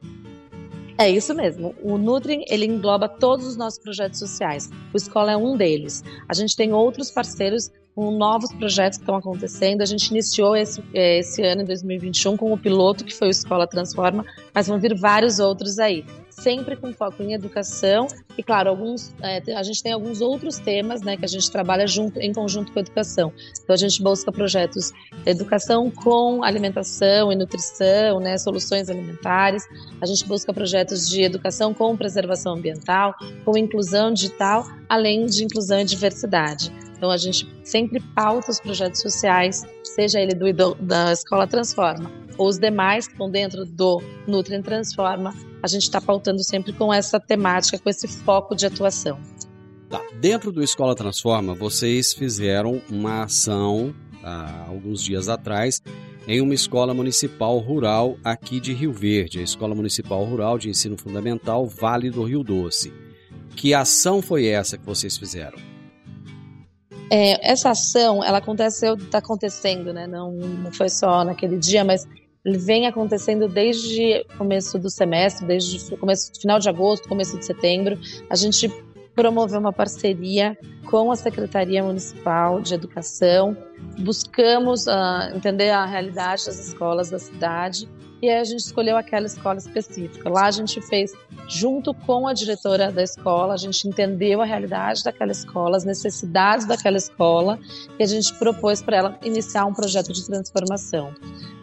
É 0.99 1.11
isso 1.11 1.35
mesmo. 1.35 1.75
O 1.83 1.99
Nutri 1.99 2.45
ele 2.49 2.65
engloba 2.65 3.09
todos 3.09 3.47
os 3.47 3.57
nossos 3.57 3.79
projetos 3.79 4.19
sociais. 4.19 4.71
O 4.95 4.97
Escola 4.97 5.33
é 5.33 5.37
um 5.37 5.57
deles. 5.57 6.03
A 6.29 6.33
gente 6.33 6.57
tem 6.57 6.73
outros 6.73 7.11
parceiros 7.11 7.71
com 7.95 8.11
novos 8.11 8.53
projetos 8.53 8.99
que 8.99 9.03
estão 9.03 9.17
acontecendo. 9.17 9.83
A 9.83 9.87
gente 9.87 10.09
iniciou 10.09 10.57
esse, 10.57 10.83
é, 10.95 11.19
esse 11.19 11.43
ano, 11.43 11.63
em 11.63 11.65
2021, 11.65 12.37
com 12.37 12.53
o 12.53 12.59
piloto, 12.59 13.05
que 13.05 13.15
foi 13.15 13.29
o 13.29 13.31
Escola 13.31 13.67
Transforma, 13.67 14.25
mas 14.55 14.69
vão 14.69 14.79
vir 14.79 14.99
vários 14.99 15.39
outros 15.39 15.79
aí 15.79 16.05
sempre 16.37 16.77
com 16.77 16.93
foco 16.93 17.23
em 17.23 17.33
educação 17.33 18.07
e, 18.37 18.43
claro, 18.43 18.69
alguns, 18.69 19.15
é, 19.23 19.43
a 19.55 19.63
gente 19.63 19.83
tem 19.83 19.93
alguns 19.93 20.21
outros 20.21 20.59
temas 20.59 21.03
né, 21.03 21.17
que 21.17 21.25
a 21.25 21.29
gente 21.29 21.51
trabalha 21.51 21.87
junto, 21.87 22.21
em 22.21 22.33
conjunto 22.33 22.73
com 22.73 22.79
a 22.79 22.83
educação. 22.83 23.33
Então, 23.63 23.75
a 23.75 23.77
gente 23.77 24.03
busca 24.03 24.31
projetos 24.31 24.93
de 25.25 25.31
educação 25.31 25.91
com 25.91 26.45
alimentação 26.45 27.33
e 27.33 27.37
nutrição, 27.37 28.21
né, 28.21 28.37
soluções 28.37 28.91
alimentares. 28.91 29.65
A 30.01 30.07
gente 30.07 30.27
busca 30.27 30.53
projetos 30.53 31.09
de 31.09 31.23
educação 31.23 31.73
com 31.73 31.97
preservação 31.97 32.55
ambiental, 32.55 33.15
com 33.45 33.57
inclusão 33.57 34.13
digital, 34.13 34.67
além 34.89 35.27
de 35.27 35.45
inclusão 35.45 35.81
e 35.81 35.85
diversidade. 35.85 36.71
Então, 36.97 37.11
a 37.11 37.17
gente 37.17 37.49
sempre 37.65 38.01
pauta 38.15 38.51
os 38.51 38.61
projetos 38.61 39.01
sociais, 39.01 39.63
seja 39.83 40.21
ele 40.21 40.35
do, 40.35 40.75
da 40.75 41.13
Escola 41.13 41.47
Transforma 41.47 42.26
os 42.39 42.59
demais 42.59 43.07
que 43.07 43.15
estão 43.15 43.31
dentro 43.31 43.65
do 43.65 44.03
Nutrient 44.27 44.65
Transforma, 44.65 45.35
a 45.63 45.67
gente 45.67 45.83
está 45.83 46.01
pautando 46.01 46.43
sempre 46.43 46.73
com 46.73 46.93
essa 46.93 47.19
temática, 47.19 47.79
com 47.79 47.89
esse 47.89 48.07
foco 48.07 48.55
de 48.55 48.67
atuação. 48.67 49.19
Tá. 49.89 50.03
Dentro 50.21 50.51
do 50.51 50.63
Escola 50.63 50.95
Transforma, 50.95 51.55
vocês 51.55 52.13
fizeram 52.13 52.83
uma 52.91 53.25
ação 53.25 53.95
há 54.23 54.67
alguns 54.69 55.03
dias 55.03 55.29
atrás 55.29 55.81
em 56.27 56.41
uma 56.41 56.55
escola 56.55 56.93
municipal 56.93 57.59
rural 57.59 58.17
aqui 58.25 58.59
de 58.59 58.73
Rio 58.73 58.93
Verde, 58.93 59.39
a 59.39 59.43
Escola 59.43 59.75
Municipal 59.75 60.25
Rural 60.25 60.59
de 60.59 60.69
Ensino 60.69 60.99
Fundamental 60.99 61.65
Vale 61.67 62.11
do 62.11 62.25
Rio 62.25 62.43
Doce. 62.43 62.93
Que 63.55 63.73
ação 63.73 64.21
foi 64.21 64.47
essa 64.47 64.77
que 64.77 64.85
vocês 64.85 65.17
fizeram? 65.17 65.59
É, 67.11 67.53
essa 67.53 67.71
ação, 67.71 68.23
ela 68.25 68.39
aconteceu, 68.39 68.95
está 68.95 69.19
acontecendo, 69.19 69.93
né? 69.93 70.07
Não, 70.09 70.33
não 70.33 70.73
foi 70.73 70.89
só 70.89 71.25
naquele 71.25 71.57
dia, 71.57 71.85
mas 71.85 72.05
ele 72.47 72.59
vem 72.59 72.87
acontecendo 72.87 73.49
desde 73.49 74.25
começo 74.39 74.79
do 74.79 74.89
semestre, 74.89 75.45
desde 75.45 75.97
começo, 75.97 76.31
final 76.41 76.61
de 76.61 76.69
agosto, 76.69 77.09
começo 77.09 77.37
de 77.37 77.45
setembro. 77.45 77.99
A 78.31 78.37
gente 78.37 78.73
promoveu 79.17 79.59
uma 79.59 79.73
parceria 79.73 80.57
com 80.89 81.11
a 81.11 81.17
Secretaria 81.17 81.83
Municipal 81.83 82.61
de 82.61 82.73
Educação. 82.73 83.57
Buscamos 83.99 84.87
uh, 84.87 85.35
entender 85.35 85.71
a 85.71 85.85
realidade 85.85 86.47
das 86.47 86.69
escolas 86.69 87.11
da 87.11 87.19
cidade 87.19 87.89
e 88.23 88.31
aí 88.31 88.41
a 88.41 88.45
gente 88.45 88.61
escolheu 88.61 88.97
aquela 88.97 89.27
escola 89.27 89.59
específica. 89.59 90.29
Lá 90.31 90.47
a 90.47 90.51
gente 90.51 90.81
fez, 90.81 91.13
junto 91.49 91.93
com 91.93 92.27
a 92.27 92.33
diretora 92.33 92.91
da 92.91 93.03
escola, 93.03 93.55
a 93.55 93.57
gente 93.57 93.87
entendeu 93.87 94.41
a 94.41 94.45
realidade 94.45 95.03
daquela 95.03 95.33
escola, 95.33 95.77
as 95.77 95.85
necessidades 95.85 96.67
daquela 96.67 96.97
escola 96.97 97.59
e 97.99 98.03
a 98.03 98.07
gente 98.07 98.33
propôs 98.35 98.81
para 98.81 98.97
ela 98.97 99.19
iniciar 99.23 99.67
um 99.67 99.75
projeto 99.75 100.13
de 100.13 100.25
transformação. 100.25 101.13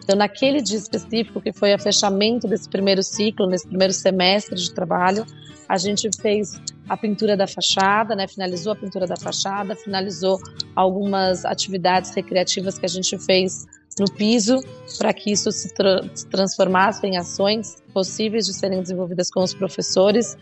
Então, 0.04 0.16
naquele 0.16 0.60
dia 0.60 0.76
específico, 0.76 1.40
que 1.40 1.50
foi 1.50 1.74
o 1.74 1.78
fechamento 1.78 2.46
desse 2.46 2.68
primeiro 2.68 3.02
ciclo, 3.02 3.46
nesse 3.46 3.66
primeiro 3.66 3.92
semestre 3.92 4.54
de 4.54 4.70
trabalho, 4.70 5.24
a 5.66 5.78
gente 5.78 6.10
fez 6.20 6.60
a 6.86 6.94
pintura 6.94 7.34
da 7.34 7.46
fachada, 7.46 8.14
né? 8.14 8.28
finalizou 8.28 8.74
a 8.74 8.76
pintura 8.76 9.06
da 9.06 9.16
fachada, 9.16 9.74
finalizou 9.74 10.38
algumas 10.76 11.46
atividades 11.46 12.14
recreativas 12.14 12.78
que 12.78 12.84
a 12.84 12.88
gente 12.88 13.18
fez 13.18 13.64
no 13.98 14.10
piso 14.10 14.60
para 14.98 15.12
que 15.12 15.30
isso 15.30 15.50
se, 15.52 15.72
tra 15.74 16.02
se, 16.14 16.26
transformasse 16.26 17.06
em 17.06 17.16
ações 17.16 17.82
possíveis 17.92 18.46
de 18.46 18.52
serem 18.52 18.80
desenvolvidas 18.80 19.30
com 19.30 19.42
os 19.42 19.54
professores 19.54 20.36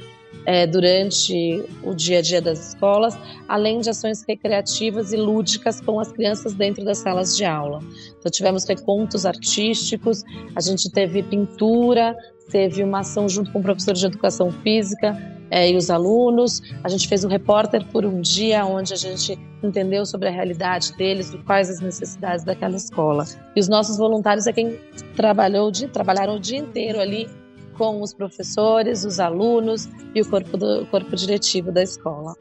é, 0.46 0.66
durante 0.66 1.62
o 1.82 1.94
dia 1.94 2.18
a 2.18 2.22
dia 2.22 2.40
das 2.40 2.68
escolas, 2.68 3.16
além 3.46 3.80
de 3.80 3.90
ações 3.90 4.24
recreativas 4.26 5.12
e 5.12 5.16
lúdicas 5.16 5.80
com 5.80 6.00
as 6.00 6.10
crianças 6.10 6.54
dentro 6.54 6.84
das 6.84 6.98
salas 6.98 7.36
de 7.36 7.44
aula. 7.44 7.80
Então 8.18 8.30
tivemos 8.30 8.64
recontos 8.64 9.26
artísticos, 9.26 10.22
a 10.56 10.60
gente 10.60 10.90
teve 10.90 11.22
pintura, 11.22 12.16
teve 12.50 12.82
uma 12.82 13.00
ação 13.00 13.28
junto 13.28 13.52
com 13.52 13.60
o 13.60 13.62
professor 13.62 13.94
de 13.94 14.04
educação 14.04 14.50
física 14.50 15.16
é, 15.50 15.70
e 15.70 15.76
os 15.76 15.90
alunos. 15.90 16.62
A 16.82 16.88
gente 16.88 17.06
fez 17.08 17.24
o 17.24 17.28
repórter 17.28 17.86
por 17.88 18.04
um 18.04 18.20
dia, 18.20 18.64
onde 18.64 18.92
a 18.92 18.96
gente 18.96 19.38
entendeu 19.62 20.04
sobre 20.04 20.28
a 20.28 20.30
realidade 20.30 20.96
deles, 20.96 21.34
quais 21.46 21.70
as 21.70 21.80
necessidades 21.80 22.44
daquela 22.44 22.76
escola. 22.76 23.24
E 23.54 23.60
os 23.60 23.68
nossos 23.68 23.96
voluntários 23.96 24.46
é 24.46 24.52
quem 24.52 24.78
trabalhou, 25.14 25.70
de, 25.70 25.86
trabalharam 25.88 26.36
o 26.36 26.40
dia 26.40 26.58
inteiro 26.58 26.98
ali 26.98 27.28
com 27.76 28.00
os 28.00 28.12
professores, 28.12 29.04
os 29.04 29.20
alunos 29.20 29.88
e 30.14 30.20
o 30.20 30.28
corpo, 30.28 30.56
do, 30.56 30.86
corpo 30.86 31.14
diretivo 31.16 31.70
da 31.70 31.82
escola. 31.82 32.34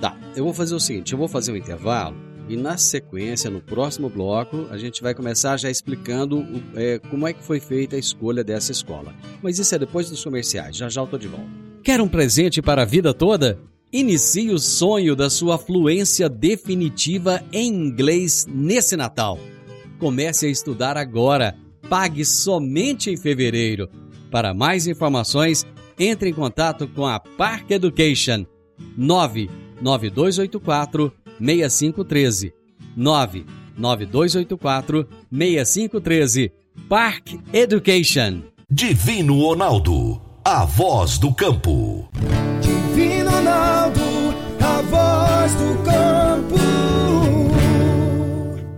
Tá, 0.00 0.16
eu 0.34 0.44
vou 0.44 0.52
fazer 0.52 0.74
o 0.74 0.80
seguinte, 0.80 1.12
eu 1.12 1.18
vou 1.18 1.28
fazer 1.28 1.52
um 1.52 1.56
intervalo 1.56 2.31
e 2.48 2.56
na 2.56 2.76
sequência, 2.76 3.50
no 3.50 3.60
próximo 3.60 4.08
bloco, 4.08 4.66
a 4.70 4.76
gente 4.76 5.02
vai 5.02 5.14
começar 5.14 5.56
já 5.56 5.70
explicando 5.70 6.44
é, 6.74 6.98
como 6.98 7.26
é 7.26 7.32
que 7.32 7.42
foi 7.42 7.60
feita 7.60 7.96
a 7.96 7.98
escolha 7.98 8.44
dessa 8.44 8.72
escola. 8.72 9.14
Mas 9.42 9.58
isso 9.58 9.74
é 9.74 9.78
depois 9.78 10.10
dos 10.10 10.22
comerciais, 10.22 10.76
já 10.76 10.88
já 10.88 11.00
eu 11.00 11.06
tô 11.06 11.18
de 11.18 11.28
volta. 11.28 11.46
Quer 11.82 12.00
um 12.00 12.08
presente 12.08 12.62
para 12.62 12.82
a 12.82 12.86
vida 12.86 13.14
toda? 13.14 13.58
Inicie 13.92 14.50
o 14.50 14.58
sonho 14.58 15.14
da 15.14 15.28
sua 15.28 15.58
fluência 15.58 16.26
definitiva 16.28 17.42
em 17.52 17.68
inglês 17.68 18.46
nesse 18.48 18.96
Natal. 18.96 19.38
Comece 19.98 20.46
a 20.46 20.48
estudar 20.48 20.96
agora. 20.96 21.54
Pague 21.88 22.24
somente 22.24 23.10
em 23.10 23.16
fevereiro. 23.16 23.88
Para 24.30 24.54
mais 24.54 24.86
informações, 24.86 25.66
entre 25.98 26.30
em 26.30 26.32
contato 26.32 26.88
com 26.88 27.06
a 27.06 27.20
Park 27.20 27.70
Education 27.70 28.46
99284 28.96 31.12
6513 31.42 32.54
99284 32.96 35.08
6513 35.30 36.52
Park 36.88 37.34
Education 37.52 38.42
Divino 38.70 39.40
Ronaldo 39.40 40.32
a 40.44 40.64
voz 40.64 41.18
do 41.18 41.32
campo. 41.32 42.08
Divino 42.60 43.30
Ronaldo, 43.30 44.00
a 44.60 44.82
voz 44.82 45.54
do 45.54 45.84
campo. 45.84 46.56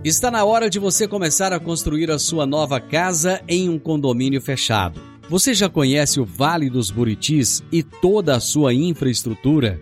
Está 0.03 0.29
na 0.29 0.45
hora 0.45 0.69
de 0.69 0.77
você 0.77 1.07
começar 1.07 1.51
a 1.51 1.59
construir 1.59 2.11
a 2.11 2.19
sua 2.19 2.45
nova 2.45 2.79
casa 2.79 3.41
em 3.47 3.67
um 3.67 3.79
condomínio 3.79 4.39
fechado. 4.39 5.01
Você 5.27 5.55
já 5.55 5.67
conhece 5.67 6.19
o 6.19 6.25
Vale 6.25 6.69
dos 6.69 6.91
Buritis 6.91 7.63
e 7.71 7.81
toda 7.81 8.35
a 8.35 8.39
sua 8.39 8.71
infraestrutura? 8.71 9.81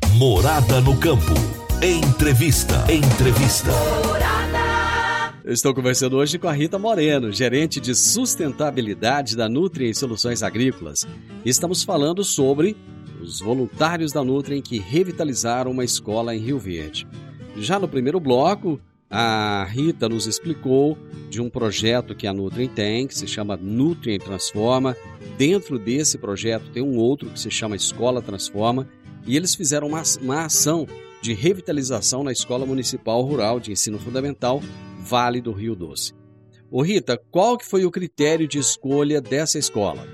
Morada 0.17 0.81
no 0.81 0.97
campo. 0.97 1.33
Entrevista. 1.81 2.85
Entrevista. 2.91 3.71
Eu 5.43 5.53
estou 5.53 5.73
conversando 5.73 6.17
hoje 6.17 6.37
com 6.37 6.47
a 6.47 6.51
Rita 6.51 6.77
Moreno, 6.77 7.31
gerente 7.31 7.79
de 7.79 7.95
sustentabilidade 7.95 9.35
da 9.35 9.47
Nutri 9.47 9.89
em 9.89 9.93
Soluções 9.93 10.43
Agrícolas. 10.43 11.07
Estamos 11.45 11.83
falando 11.83 12.23
sobre 12.23 12.75
os 13.21 13.39
voluntários 13.39 14.11
da 14.11 14.23
Nutri 14.23 14.61
que 14.61 14.79
revitalizaram 14.79 15.71
uma 15.71 15.85
escola 15.85 16.35
em 16.35 16.39
Rio 16.39 16.59
Verde. 16.59 17.07
Já 17.55 17.79
no 17.79 17.87
primeiro 17.87 18.19
bloco, 18.19 18.79
a 19.09 19.65
Rita 19.69 20.07
nos 20.07 20.27
explicou 20.27 20.97
de 21.29 21.41
um 21.41 21.49
projeto 21.49 22.15
que 22.15 22.27
a 22.27 22.33
Nutri 22.33 22.67
tem, 22.67 23.07
que 23.07 23.17
se 23.17 23.27
chama 23.27 23.57
Nutri 23.57 24.19
Transforma. 24.19 24.95
Dentro 25.37 25.79
desse 25.79 26.17
projeto 26.17 26.69
tem 26.71 26.83
um 26.83 26.97
outro 26.97 27.29
que 27.29 27.39
se 27.39 27.49
chama 27.49 27.75
Escola 27.75 28.21
Transforma, 28.21 28.87
e 29.25 29.35
eles 29.35 29.55
fizeram 29.55 29.87
uma, 29.87 30.03
uma 30.21 30.45
ação 30.45 30.87
de 31.21 31.33
revitalização 31.33 32.23
na 32.23 32.31
Escola 32.31 32.65
Municipal 32.65 33.21
Rural 33.21 33.59
de 33.59 33.71
Ensino 33.71 33.99
Fundamental 33.99 34.61
Vale 34.99 35.41
do 35.41 35.51
Rio 35.51 35.75
Doce. 35.75 36.13
Ô 36.69 36.81
Rita, 36.81 37.19
qual 37.29 37.57
que 37.57 37.65
foi 37.65 37.85
o 37.85 37.91
critério 37.91 38.47
de 38.47 38.57
escolha 38.57 39.19
dessa 39.19 39.59
escola? 39.59 40.07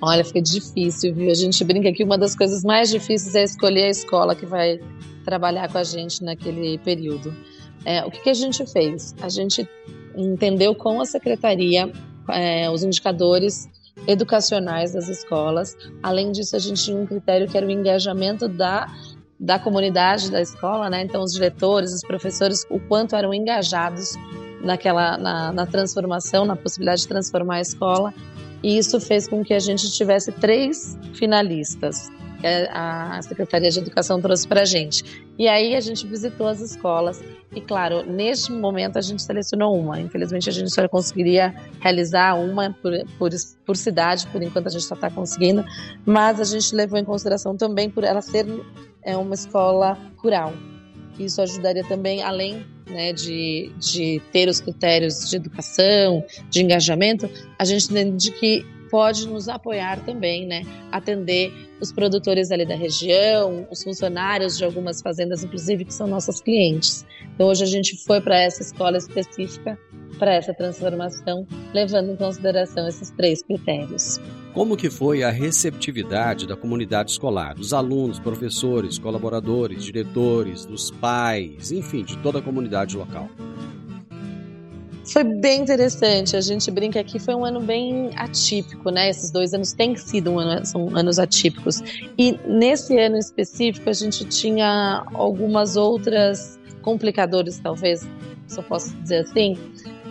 Olha, 0.00 0.24
fica 0.24 0.40
difícil, 0.40 1.14
viu? 1.14 1.30
A 1.30 1.34
gente 1.34 1.64
brinca 1.64 1.92
que 1.92 2.04
uma 2.04 2.16
das 2.16 2.36
coisas 2.36 2.62
mais 2.62 2.90
difíceis 2.90 3.34
é 3.34 3.42
escolher 3.42 3.84
a 3.84 3.90
escola 3.90 4.34
que 4.34 4.46
vai 4.46 4.78
trabalhar 5.24 5.70
com 5.70 5.78
a 5.78 5.84
gente 5.84 6.22
naquele 6.22 6.78
período. 6.78 7.34
É, 7.84 8.04
o 8.04 8.10
que, 8.10 8.20
que, 8.20 8.30
a 8.30 8.34
gente 8.34 8.64
fez? 8.66 9.14
A 9.20 9.28
gente 9.28 9.68
entendeu 10.16 10.74
com 10.74 11.00
a 11.00 11.06
secretaria 11.06 11.90
é, 12.30 12.70
os 12.70 12.84
indicadores 12.84 13.68
educacionais 14.06 14.92
das 14.92 15.08
escolas. 15.08 15.76
Além 16.02 16.32
disso, 16.32 16.56
a 16.56 16.58
gente 16.58 16.82
tinha 16.82 16.96
um 16.96 17.06
critério 17.06 17.48
que 17.48 17.56
era 17.56 17.66
o 17.66 17.70
engajamento 17.70 18.48
da 18.48 18.86
da 19.40 19.56
comunidade 19.56 20.32
da 20.32 20.40
escola, 20.40 20.90
né? 20.90 21.02
Então 21.02 21.22
os 21.22 21.32
diretores, 21.32 21.92
os 21.92 22.00
professores, 22.00 22.66
o 22.68 22.80
quanto 22.80 23.14
eram 23.14 23.32
engajados 23.32 24.16
naquela 24.60 25.16
na, 25.16 25.52
na 25.52 25.64
transformação, 25.64 26.44
na 26.44 26.56
possibilidade 26.56 27.02
de 27.02 27.08
transformar 27.08 27.56
a 27.56 27.60
escola. 27.60 28.12
E 28.62 28.76
isso 28.76 29.00
fez 29.00 29.28
com 29.28 29.44
que 29.44 29.54
a 29.54 29.60
gente 29.60 29.92
tivesse 29.92 30.32
três 30.32 30.98
finalistas 31.14 32.10
que 32.40 32.46
a 32.70 33.20
Secretaria 33.22 33.70
de 33.70 33.78
Educação 33.78 34.20
trouxe 34.20 34.46
para 34.46 34.62
a 34.62 34.64
gente. 34.64 35.04
E 35.38 35.48
aí 35.48 35.74
a 35.74 35.80
gente 35.80 36.06
visitou 36.06 36.46
as 36.46 36.60
escolas 36.60 37.22
e, 37.54 37.60
claro, 37.60 38.04
neste 38.04 38.52
momento 38.52 38.98
a 38.98 39.00
gente 39.00 39.22
selecionou 39.22 39.78
uma. 39.78 40.00
Infelizmente 40.00 40.48
a 40.48 40.52
gente 40.52 40.72
só 40.72 40.86
conseguiria 40.88 41.54
realizar 41.80 42.34
uma 42.34 42.74
por, 42.82 42.92
por, 43.18 43.30
por 43.64 43.76
cidade, 43.76 44.26
por 44.28 44.42
enquanto 44.42 44.66
a 44.66 44.70
gente 44.70 44.84
só 44.84 44.94
está 44.94 45.10
conseguindo, 45.10 45.64
mas 46.04 46.40
a 46.40 46.44
gente 46.44 46.74
levou 46.74 46.98
em 46.98 47.04
consideração 47.04 47.56
também 47.56 47.90
por 47.90 48.04
ela 48.04 48.20
ser 48.20 48.46
é 49.02 49.16
uma 49.16 49.34
escola 49.34 49.96
rural. 50.16 50.52
Isso 51.18 51.42
ajudaria 51.42 51.82
também, 51.84 52.22
além 52.22 52.64
né, 52.88 53.12
de, 53.12 53.72
de 53.78 54.22
ter 54.32 54.48
os 54.48 54.60
critérios 54.60 55.28
de 55.28 55.36
educação, 55.36 56.24
de 56.48 56.62
engajamento, 56.62 57.28
a 57.58 57.64
gente 57.64 57.90
entende 57.90 58.30
que 58.32 58.64
pode 58.90 59.28
nos 59.28 59.48
apoiar 59.48 60.04
também, 60.04 60.46
né? 60.46 60.62
Atender 60.90 61.52
os 61.80 61.92
produtores 61.92 62.50
ali 62.50 62.66
da 62.66 62.74
região, 62.74 63.66
os 63.70 63.82
funcionários 63.82 64.56
de 64.56 64.64
algumas 64.64 65.00
fazendas, 65.00 65.44
inclusive, 65.44 65.84
que 65.84 65.94
são 65.94 66.06
nossos 66.06 66.40
clientes. 66.40 67.06
Então, 67.34 67.46
hoje 67.48 67.64
a 67.64 67.66
gente 67.66 67.96
foi 68.04 68.20
para 68.20 68.40
essa 68.40 68.62
escola 68.62 68.96
específica 68.96 69.78
para 70.18 70.34
essa 70.34 70.52
transformação, 70.52 71.46
levando 71.72 72.10
em 72.10 72.16
consideração 72.16 72.88
esses 72.88 73.10
três 73.10 73.42
critérios. 73.42 74.18
Como 74.52 74.76
que 74.76 74.90
foi 74.90 75.22
a 75.22 75.30
receptividade 75.30 76.46
da 76.46 76.56
comunidade 76.56 77.12
escolar, 77.12 77.54
dos 77.54 77.72
alunos, 77.72 78.18
professores, 78.18 78.98
colaboradores, 78.98 79.84
diretores, 79.84 80.64
dos 80.64 80.90
pais, 80.90 81.70
enfim, 81.70 82.02
de 82.02 82.16
toda 82.18 82.40
a 82.40 82.42
comunidade 82.42 82.96
local? 82.96 83.28
Foi 85.12 85.24
bem 85.24 85.62
interessante. 85.62 86.36
A 86.36 86.40
gente 86.40 86.70
brinca 86.70 87.02
que 87.02 87.18
foi 87.18 87.34
um 87.34 87.44
ano 87.44 87.60
bem 87.60 88.10
atípico, 88.16 88.90
né? 88.90 89.08
Esses 89.08 89.30
dois 89.30 89.54
anos 89.54 89.72
têm 89.72 89.96
sido 89.96 90.30
um 90.30 90.38
ano, 90.38 90.66
são 90.66 90.94
anos 90.94 91.18
atípicos. 91.18 91.82
E 92.18 92.38
nesse 92.46 92.98
ano 92.98 93.16
específico 93.16 93.88
a 93.88 93.92
gente 93.92 94.24
tinha 94.26 95.04
algumas 95.14 95.76
outras 95.76 96.58
complicadores, 96.82 97.58
talvez, 97.58 98.06
se 98.46 98.58
eu 98.58 98.62
posso 98.64 98.94
dizer 98.96 99.20
assim, 99.20 99.56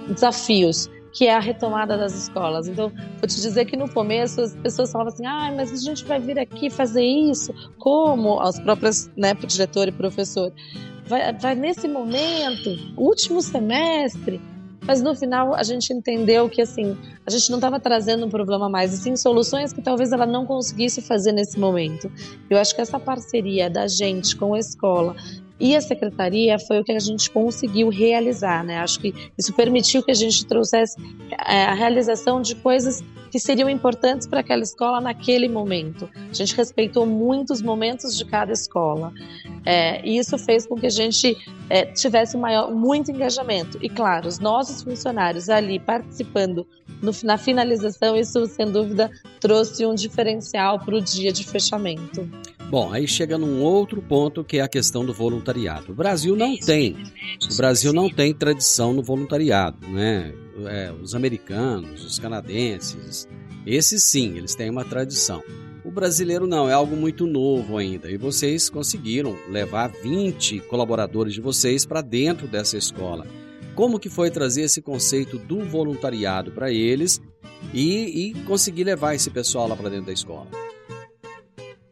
desafios 0.07 0.89
que 1.13 1.25
é 1.25 1.33
a 1.33 1.39
retomada 1.39 1.97
das 1.97 2.13
escolas. 2.13 2.67
Então, 2.67 2.89
vou 2.89 3.27
te 3.27 3.41
dizer 3.41 3.65
que 3.65 3.75
no 3.75 3.89
começo 3.89 4.39
as 4.39 4.55
pessoas 4.55 4.91
falavam 4.91 5.11
assim: 5.11 5.25
ah, 5.25 5.51
mas 5.55 5.71
a 5.71 5.75
gente 5.75 6.05
vai 6.05 6.19
vir 6.19 6.37
aqui 6.37 6.69
fazer 6.69 7.03
isso? 7.03 7.51
Como? 7.79 8.39
As 8.39 8.59
próprias, 8.59 9.09
né, 9.17 9.33
diretor 9.33 9.87
e 9.87 9.91
professor. 9.91 10.53
Vai, 11.07 11.33
vai 11.33 11.55
nesse 11.55 11.87
momento, 11.87 12.77
último 12.97 13.41
semestre, 13.41 14.39
mas 14.87 15.01
no 15.01 15.13
final 15.13 15.53
a 15.53 15.63
gente 15.63 15.91
entendeu 15.91 16.49
que 16.49 16.61
assim, 16.61 16.97
a 17.25 17.29
gente 17.29 17.49
não 17.49 17.57
estava 17.57 17.79
trazendo 17.79 18.25
um 18.25 18.29
problema 18.29 18.69
mais, 18.69 18.93
e 18.93 18.97
sim 18.97 19.15
soluções 19.15 19.73
que 19.73 19.81
talvez 19.81 20.11
ela 20.11 20.25
não 20.25 20.45
conseguisse 20.45 21.01
fazer 21.01 21.33
nesse 21.33 21.59
momento. 21.59 22.09
Eu 22.49 22.57
acho 22.57 22.73
que 22.73 22.81
essa 22.81 22.99
parceria 22.99 23.69
da 23.69 23.87
gente 23.87 24.35
com 24.35 24.53
a 24.53 24.59
escola, 24.59 25.15
E 25.59 25.75
a 25.75 25.81
secretaria 25.81 26.59
foi 26.59 26.79
o 26.79 26.83
que 26.83 26.91
a 26.91 26.99
gente 26.99 27.31
conseguiu 27.31 27.89
realizar, 27.89 28.63
né? 28.63 28.77
Acho 28.77 28.99
que 28.99 29.13
isso 29.37 29.51
permitiu 29.53 30.03
que 30.03 30.11
a 30.11 30.13
gente 30.13 30.45
trouxesse 30.45 30.95
é, 31.31 31.65
a 31.65 31.73
realização 31.73 32.41
de 32.41 32.53
coisas 32.55 33.03
que 33.37 33.41
seriam 33.41 33.69
importantes 33.69 34.25
para 34.25 34.39
aquela 34.39 34.63
escola 34.63 34.99
naquele 34.99 35.47
momento. 35.47 36.09
A 36.15 36.33
gente 36.33 36.55
respeitou 36.55 37.05
muitos 37.05 37.61
momentos 37.61 38.17
de 38.17 38.25
cada 38.25 38.51
escola. 38.51 39.13
É, 39.63 40.03
e 40.03 40.17
isso 40.17 40.39
fez 40.39 40.65
com 40.65 40.75
que 40.75 40.87
a 40.87 40.89
gente 40.89 41.37
é, 41.69 41.85
tivesse 41.85 42.35
maior, 42.35 42.73
muito 42.73 43.11
engajamento. 43.11 43.77
E, 43.79 43.89
claro, 43.89 44.27
os 44.27 44.39
nossos 44.39 44.81
funcionários 44.81 45.49
ali 45.49 45.79
participando 45.79 46.65
no, 46.99 47.11
na 47.23 47.37
finalização, 47.37 48.17
isso, 48.17 48.43
sem 48.47 48.71
dúvida, 48.71 49.11
trouxe 49.39 49.85
um 49.85 49.93
diferencial 49.93 50.79
para 50.79 50.95
o 50.95 51.01
dia 51.01 51.31
de 51.31 51.43
fechamento. 51.43 52.27
Bom, 52.69 52.91
aí 52.91 53.07
chega 53.07 53.37
num 53.37 53.61
outro 53.61 54.01
ponto 54.01 54.43
que 54.43 54.57
é 54.57 54.61
a 54.61 54.67
questão 54.67 55.05
do 55.05 55.13
voluntariado. 55.13 55.93
O 55.93 55.95
Brasil 55.95 56.35
não 56.35 56.57
tem, 56.57 56.97
o 57.49 57.55
Brasil 57.55 57.93
não 57.93 58.09
tem 58.09 58.33
tradição 58.33 58.91
no 58.91 59.01
voluntariado, 59.01 59.87
né? 59.87 60.33
É, 60.65 60.91
os 60.91 61.15
americanos, 61.15 62.03
os 62.03 62.19
canadenses, 62.19 63.25
esses 63.65 64.03
sim, 64.03 64.37
eles 64.37 64.53
têm 64.53 64.69
uma 64.69 64.83
tradição. 64.83 65.41
O 65.85 65.91
brasileiro 65.91 66.45
não, 66.45 66.69
é 66.69 66.73
algo 66.73 66.97
muito 66.97 67.25
novo 67.25 67.77
ainda. 67.77 68.11
E 68.11 68.17
vocês 68.17 68.69
conseguiram 68.69 69.37
levar 69.49 69.87
20 69.87 70.59
colaboradores 70.61 71.33
de 71.33 71.39
vocês 71.39 71.85
para 71.85 72.01
dentro 72.01 72.47
dessa 72.49 72.77
escola. 72.77 73.25
Como 73.75 73.99
que 73.99 74.09
foi 74.09 74.29
trazer 74.29 74.63
esse 74.63 74.81
conceito 74.81 75.37
do 75.37 75.63
voluntariado 75.63 76.51
para 76.51 76.69
eles 76.69 77.21
e, 77.73 78.31
e 78.31 78.33
conseguir 78.43 78.83
levar 78.83 79.15
esse 79.15 79.29
pessoal 79.29 79.69
lá 79.69 79.75
para 79.77 79.89
dentro 79.89 80.07
da 80.07 80.13
escola? 80.13 80.66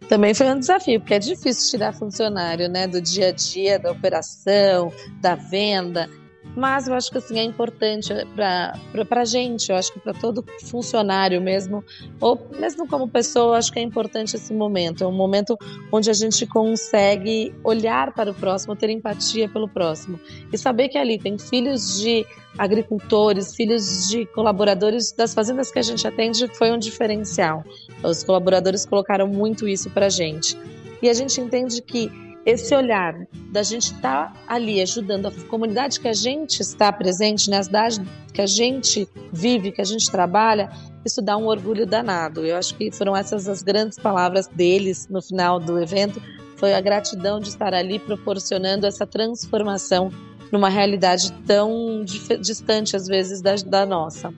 Também 0.08 0.34
foi 0.34 0.48
um 0.48 0.60
desafio, 0.60 1.00
porque 1.00 1.14
é 1.14 1.20
difícil 1.20 1.72
tirar 1.72 1.94
funcionário, 1.94 2.70
né, 2.70 2.88
do 2.88 3.02
dia 3.02 3.30
a 3.30 3.32
dia, 3.32 3.80
da 3.80 3.92
operação, 3.92 4.92
da 5.22 5.36
venda. 5.36 6.10
Mas 6.56 6.88
eu 6.88 6.94
acho 6.94 7.12
que 7.12 7.18
assim 7.18 7.38
é 7.38 7.44
importante 7.44 8.14
para 8.36 9.22
a 9.22 9.26
gente, 9.26 9.70
eu 9.70 9.76
acho 9.76 9.92
que 9.92 10.00
para 10.00 10.14
todo 10.14 10.44
funcionário 10.64 11.42
mesmo, 11.42 11.84
ou 12.22 12.48
mesmo 12.58 12.88
como 12.88 13.08
pessoa, 13.10 13.48
eu 13.48 13.54
acho 13.56 13.72
que 13.72 13.80
é 13.80 13.82
importante 13.82 14.36
esse 14.36 14.54
momento. 14.54 15.04
É 15.04 15.08
um 15.08 15.12
momento 15.12 15.58
onde 15.92 16.10
a 16.10 16.14
gente 16.14 16.46
consegue 16.46 17.54
olhar 17.64 18.14
para 18.14 18.32
o 18.32 18.34
próximo, 18.34 18.76
ter 18.76 18.90
empatia 18.90 19.50
pelo 19.50 19.68
próximo 19.68 20.20
e 20.52 20.58
saber 20.58 20.88
que 20.88 20.98
ali 20.98 21.20
tem 21.20 21.38
filhos 21.38 22.00
de 22.00 22.26
agricultores, 22.58 23.54
filhos 23.54 24.08
de 24.08 24.26
colaboradores 24.28 25.12
das 25.12 25.34
fazendas 25.34 25.70
que 25.70 25.80
a 25.80 25.82
gente 25.82 26.08
atende, 26.08 26.48
foi 26.56 26.72
um 26.72 26.78
diferencial. 26.78 27.66
Os 28.02 28.24
colaboradores 28.24 28.86
colocaram 28.86 29.28
muito 29.28 29.68
isso 29.68 29.90
para 29.90 30.06
a 30.06 30.10
gente. 30.10 30.58
E 31.02 31.10
a 31.10 31.14
gente 31.14 31.42
entende 31.42 31.82
que 31.82 32.10
esse 32.46 32.76
olhar 32.76 33.16
da 33.52 33.64
gente 33.64 33.94
estar 33.94 34.32
tá 34.32 34.40
ali 34.48 34.82
ajudando 34.82 35.28
a 35.28 35.32
comunidade 35.50 36.00
que 36.00 36.08
a 36.08 36.14
gente 36.14 36.62
está 36.62 36.92
presente, 36.92 37.50
na 37.50 37.58
né, 37.58 37.64
cidade 37.64 38.02
que 38.34 38.42
a 38.42 38.46
gente 38.46 39.08
vive, 39.32 39.72
que 39.72 39.82
a 39.82 39.86
gente 39.86 40.12
trabalha, 40.12 40.70
isso 41.04 41.22
dá 41.22 41.36
um 41.38 41.48
orgulho 41.48 41.86
danado. 41.86 42.46
Eu 42.46 42.56
acho 42.56 42.76
que 42.76 42.92
foram 42.92 43.16
essas 43.16 43.48
as 43.48 43.64
grandes 43.64 43.98
palavras 43.98 44.48
deles 44.48 45.08
no 45.10 45.22
final 45.22 45.60
do 45.60 45.82
evento, 45.82 46.22
foi 46.58 46.74
a 46.74 46.82
gratidão 46.82 47.40
de 47.40 47.50
estar 47.50 47.74
ali 47.74 47.98
proporcionando 47.98 48.86
essa 48.86 49.06
transformação 49.06 50.12
numa 50.52 50.70
realidade 50.70 51.32
tão 51.46 52.04
distante 52.40 52.96
às 52.96 53.08
vezes 53.08 53.42
da, 53.42 53.56
da 53.56 53.86
nossa. 53.86 54.34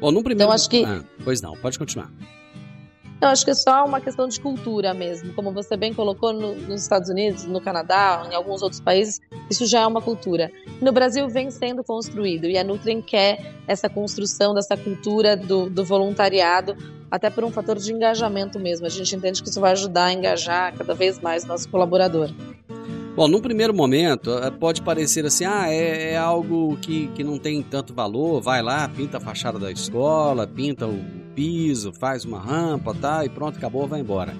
Bom, 0.00 0.12
no 0.12 0.22
primeiro... 0.22 0.44
Então 0.44 0.52
acho 0.52 0.68
que... 0.68 0.84
Ah, 0.84 1.02
pois 1.24 1.40
não, 1.40 1.56
pode 1.56 1.78
continuar. 1.78 2.10
Eu 3.20 3.28
acho 3.28 3.44
que 3.44 3.50
é 3.50 3.54
só 3.54 3.84
uma 3.84 4.00
questão 4.00 4.28
de 4.28 4.40
cultura 4.40 4.94
mesmo. 4.94 5.32
Como 5.34 5.50
você 5.50 5.76
bem 5.76 5.92
colocou 5.92 6.32
no, 6.32 6.54
nos 6.54 6.82
Estados 6.82 7.08
Unidos, 7.08 7.44
no 7.46 7.60
Canadá, 7.60 8.24
em 8.30 8.34
alguns 8.34 8.62
outros 8.62 8.80
países, 8.80 9.20
isso 9.50 9.66
já 9.66 9.80
é 9.80 9.86
uma 9.86 10.00
cultura. 10.00 10.52
No 10.80 10.92
Brasil 10.92 11.28
vem 11.28 11.50
sendo 11.50 11.82
construído 11.82 12.46
e 12.46 12.56
a 12.56 12.62
Nutrien 12.62 13.02
quer 13.02 13.56
essa 13.66 13.88
construção 13.88 14.54
dessa 14.54 14.76
cultura 14.76 15.36
do, 15.36 15.68
do 15.68 15.84
voluntariado, 15.84 16.76
até 17.10 17.28
por 17.28 17.42
um 17.42 17.50
fator 17.50 17.76
de 17.76 17.92
engajamento 17.92 18.60
mesmo. 18.60 18.86
A 18.86 18.90
gente 18.90 19.16
entende 19.16 19.42
que 19.42 19.48
isso 19.48 19.60
vai 19.60 19.72
ajudar 19.72 20.04
a 20.04 20.12
engajar 20.12 20.76
cada 20.76 20.94
vez 20.94 21.18
mais 21.18 21.44
nosso 21.44 21.68
colaborador. 21.68 22.30
Bom, 23.16 23.26
num 23.26 23.40
primeiro 23.40 23.74
momento, 23.74 24.30
eh, 24.38 24.48
pode 24.48 24.80
parecer 24.80 25.26
assim, 25.26 25.44
ah, 25.44 25.68
é, 25.68 26.12
é, 26.12 26.16
algo 26.16 26.76
que, 26.76 27.08
que 27.08 27.24
não 27.24 27.36
tem 27.36 27.60
tanto 27.64 27.92
valor, 27.92 28.40
vai 28.40 28.62
lá, 28.62 28.88
pinta 28.88 29.16
a 29.16 29.20
fachada 29.20 29.58
da 29.58 29.72
escola, 29.72 30.46
pinta 30.46 30.86
o 30.86 31.27
piso, 31.38 31.92
faz 31.92 32.24
uma 32.24 32.40
rampa, 32.40 32.92
tá, 32.92 33.24
e 33.24 33.28
pronto, 33.28 33.58
acabou, 33.58 33.86
vai 33.86 34.00
embora. 34.00 34.34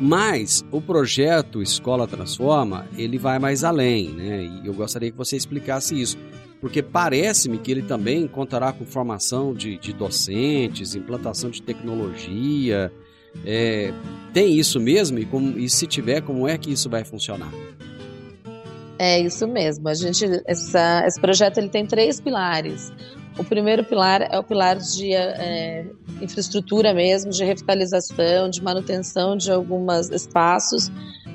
Mas 0.00 0.64
o 0.70 0.80
projeto 0.80 1.60
Escola 1.60 2.06
Transforma, 2.06 2.86
ele 2.96 3.18
vai 3.18 3.40
mais 3.40 3.64
além, 3.64 4.10
né? 4.10 4.44
E 4.62 4.66
eu 4.68 4.72
gostaria 4.72 5.10
que 5.10 5.16
você 5.16 5.36
explicasse 5.36 6.00
isso, 6.00 6.16
porque 6.60 6.80
parece-me 6.80 7.58
que 7.58 7.72
ele 7.72 7.82
também 7.82 8.28
contará 8.28 8.72
com 8.72 8.86
formação 8.86 9.52
de, 9.52 9.76
de 9.78 9.92
docentes, 9.92 10.94
implantação 10.94 11.50
de 11.50 11.60
tecnologia. 11.60 12.92
É, 13.44 13.92
tem 14.32 14.56
isso 14.56 14.78
mesmo? 14.78 15.18
E, 15.18 15.26
como, 15.26 15.58
e 15.58 15.68
se 15.68 15.88
tiver, 15.88 16.22
como 16.22 16.46
é 16.46 16.56
que 16.56 16.72
isso 16.72 16.88
vai 16.88 17.04
funcionar? 17.04 17.52
É 18.96 19.20
isso 19.20 19.48
mesmo. 19.48 19.88
A 19.88 19.94
gente, 19.94 20.24
essa, 20.46 21.04
esse 21.04 21.20
projeto 21.20 21.58
ele 21.58 21.68
tem 21.68 21.84
três 21.84 22.20
pilares. 22.20 22.92
O 23.36 23.42
primeiro 23.42 23.82
pilar 23.84 24.22
é 24.22 24.38
o 24.38 24.44
pilar 24.44 24.76
de 24.76 25.12
é, 25.12 25.86
infraestrutura 26.20 26.94
mesmo, 26.94 27.32
de 27.32 27.44
revitalização, 27.44 28.48
de 28.48 28.62
manutenção 28.62 29.36
de 29.36 29.50
alguns 29.50 30.10
espaços. 30.10 30.90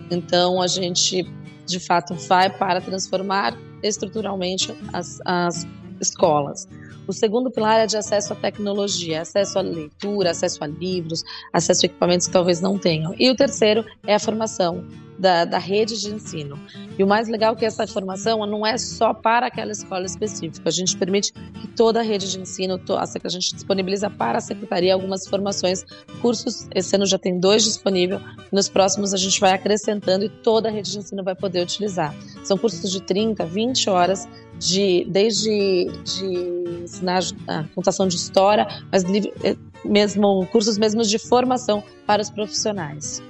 Então 0.09 0.61
a 0.61 0.67
gente, 0.67 1.23
de 1.65 1.79
fato, 1.79 2.13
vai 2.15 2.49
para 2.49 2.79
transformar 2.79 3.57
estruturalmente 3.83 4.73
as, 4.93 5.19
as 5.25 5.67
escolas. 5.99 6.67
O 7.05 7.11
segundo 7.11 7.51
pilar 7.51 7.79
é 7.79 7.87
de 7.87 7.97
acesso 7.97 8.33
à 8.33 8.35
tecnologia, 8.35 9.21
acesso 9.21 9.59
à 9.59 9.61
leitura, 9.61 10.31
acesso 10.31 10.63
a 10.63 10.67
livros, 10.67 11.23
acesso 11.51 11.85
a 11.85 11.87
equipamentos 11.87 12.27
que 12.27 12.33
talvez 12.33 12.61
não 12.61 12.77
tenham. 12.77 13.13
E 13.17 13.29
o 13.29 13.35
terceiro 13.35 13.83
é 14.05 14.15
a 14.15 14.19
formação 14.19 14.85
da, 15.19 15.43
da 15.43 15.57
rede 15.57 15.99
de 15.99 16.13
ensino. 16.13 16.57
E 16.97 17.03
o 17.03 17.07
mais 17.07 17.27
legal 17.27 17.53
é 17.53 17.55
que 17.57 17.65
essa 17.65 17.85
formação 17.85 18.45
não 18.45 18.65
é 18.65 18.77
só 18.77 19.13
para 19.13 19.47
aquela 19.47 19.71
escola 19.71 20.05
específica. 20.05 20.67
A 20.67 20.71
gente 20.71 20.97
permite 20.97 21.33
que 21.33 21.67
toda 21.67 21.99
a 21.99 22.03
rede 22.03 22.31
de 22.31 22.39
ensino, 22.39 22.79
a 22.89 23.29
gente 23.29 23.53
disponibiliza 23.53 24.09
para 24.09 24.37
a 24.37 24.41
secretaria 24.41 24.93
algumas 24.93 25.27
formações, 25.27 25.85
cursos. 26.21 26.67
Esse 26.73 26.95
ano 26.95 27.05
já 27.05 27.17
tem 27.17 27.37
dois 27.39 27.63
disponíveis. 27.63 28.21
Nos 28.51 28.69
próximos 28.69 29.13
a 29.13 29.17
gente 29.17 29.39
vai 29.39 29.51
acrescentando 29.51 30.23
e 30.23 30.29
toda 30.29 30.69
a 30.69 30.71
rede 30.71 30.91
de 30.91 30.99
ensino 30.99 31.23
vai 31.23 31.35
poder 31.35 31.61
utilizar. 31.61 32.15
São 32.43 32.57
cursos 32.57 32.89
de 32.89 33.01
30, 33.01 33.45
20 33.45 33.89
horas 33.89 34.27
de 34.57 35.05
desde 35.09 35.85
de 36.03 36.83
ensinar 36.83 37.21
a 37.47 37.63
contação 37.75 38.07
de 38.07 38.15
história, 38.15 38.67
mas 38.91 39.03
eh, 39.43 39.55
mesmo 39.83 40.45
cursos 40.47 40.77
mesmo 40.77 41.03
de 41.03 41.17
formação 41.17 41.83
para 42.05 42.21
os 42.21 42.29
profissionais. 42.29 43.21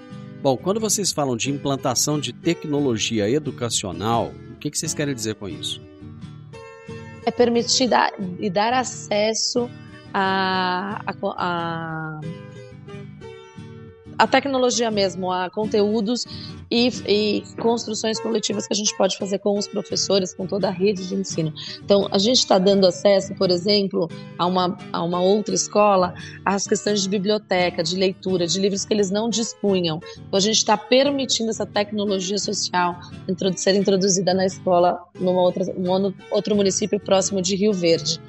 Bom, 0.41 0.55
quando 0.55 0.79
vocês 0.79 1.11
falam 1.11 1.35
de 1.35 1.51
implantação 1.51 2.17
de 2.17 2.31
tecnologia 2.31 3.29
educacional, 3.29 4.31
o 4.51 4.55
que, 4.55 4.71
que 4.71 4.77
vocês 4.77 4.93
querem 4.93 5.13
dizer 5.13 5.35
com 5.35 5.49
isso? 5.49 5.81
É 7.25 7.31
permitir 7.31 7.89
dar, 7.89 8.13
e 8.39 8.49
dar 8.49 8.73
acesso 8.73 9.69
a, 10.13 11.01
a, 11.05 11.13
a 11.37 12.21
a 14.19 14.27
tecnologia 14.27 14.91
mesmo, 14.91 15.31
a 15.31 15.49
conteúdos 15.49 16.25
e, 16.69 16.89
e, 17.07 17.43
construções 17.61 18.19
coletivas 18.19 18.67
que 18.67 18.73
a 18.73 18.75
gente 18.75 18.95
pode 18.97 19.17
fazer 19.17 19.39
com 19.39 19.57
os 19.57 19.65
professores, 19.65 20.33
com 20.33 20.45
toda 20.45 20.67
a 20.67 20.71
rede 20.71 21.07
de 21.07 21.15
ensino. 21.15 21.53
Então, 21.83 22.07
a 22.11 22.17
gente 22.17 22.39
está 22.39 22.59
dando 22.59 22.85
acesso, 22.85 23.33
por 23.35 23.49
exemplo, 23.49 24.09
a 24.37 24.45
uma, 24.45 24.77
a 24.91 25.01
uma 25.01 25.21
outra 25.21 25.55
escola, 25.55 26.13
às 26.43 26.67
questões 26.67 27.01
de 27.01 27.07
biblioteca, 27.07 27.81
de 27.81 27.95
leitura, 27.95 28.45
de 28.45 28.59
livros 28.59 28.83
que 28.83 28.93
eles 28.93 29.09
não 29.09 29.29
dispunham. 29.29 30.01
Então, 30.17 30.37
a 30.37 30.41
gente 30.41 30.57
está 30.57 30.77
permitindo 30.77 31.49
essa 31.49 31.65
tecnologia 31.65 32.37
social 32.37 32.99
ser 33.55 33.75
introduzida 33.75 34.33
na 34.33 34.45
escola 34.45 34.99
numa 35.17 35.41
outra, 35.41 35.63
num 35.77 36.13
outro 36.29 36.55
município 36.55 36.99
próximo 36.99 37.41
de 37.41 37.55
Rio 37.55 37.71
Verde. 37.71 38.19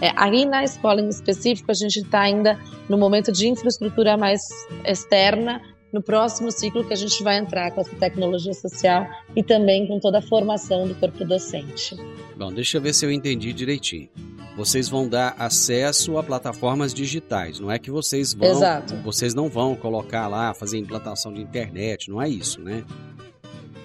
É, 0.00 0.12
aí 0.16 0.44
na 0.44 0.62
escola 0.62 1.00
em 1.00 1.08
específico, 1.08 1.70
a 1.70 1.74
gente 1.74 2.00
está 2.00 2.20
ainda 2.20 2.58
no 2.88 2.96
momento 2.96 3.32
de 3.32 3.48
infraestrutura 3.48 4.16
mais 4.16 4.42
externa, 4.84 5.60
no 5.92 6.02
próximo 6.02 6.50
ciclo 6.52 6.84
que 6.84 6.92
a 6.92 6.96
gente 6.96 7.22
vai 7.22 7.38
entrar 7.38 7.70
com 7.70 7.80
essa 7.80 7.96
tecnologia 7.96 8.52
social 8.52 9.06
e 9.34 9.42
também 9.42 9.86
com 9.86 9.98
toda 9.98 10.18
a 10.18 10.22
formação 10.22 10.86
do 10.86 10.94
corpo 10.94 11.24
docente. 11.24 11.96
Bom, 12.36 12.52
deixa 12.52 12.76
eu 12.76 12.82
ver 12.82 12.92
se 12.92 13.04
eu 13.06 13.10
entendi 13.10 13.52
direitinho. 13.52 14.08
Vocês 14.56 14.88
vão 14.88 15.08
dar 15.08 15.36
acesso 15.38 16.18
a 16.18 16.22
plataformas 16.22 16.92
digitais, 16.92 17.60
não 17.60 17.70
é 17.70 17.78
que 17.78 17.90
vocês 17.90 18.34
vão, 18.34 18.50
Exato. 18.50 18.96
vocês 18.96 19.32
não 19.32 19.48
vão 19.48 19.76
colocar 19.76 20.26
lá 20.26 20.52
fazer 20.52 20.78
implantação 20.78 21.32
de 21.32 21.40
internet, 21.40 22.10
não 22.10 22.20
é 22.20 22.28
isso, 22.28 22.60
né? 22.60 22.84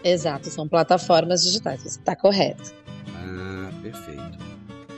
Exato, 0.04 0.50
são 0.50 0.68
plataformas 0.68 1.44
digitais, 1.44 1.82
você 1.82 2.00
está 2.00 2.16
correto. 2.16 2.74
Ah, 3.16 3.70
perfeito. 3.84 4.53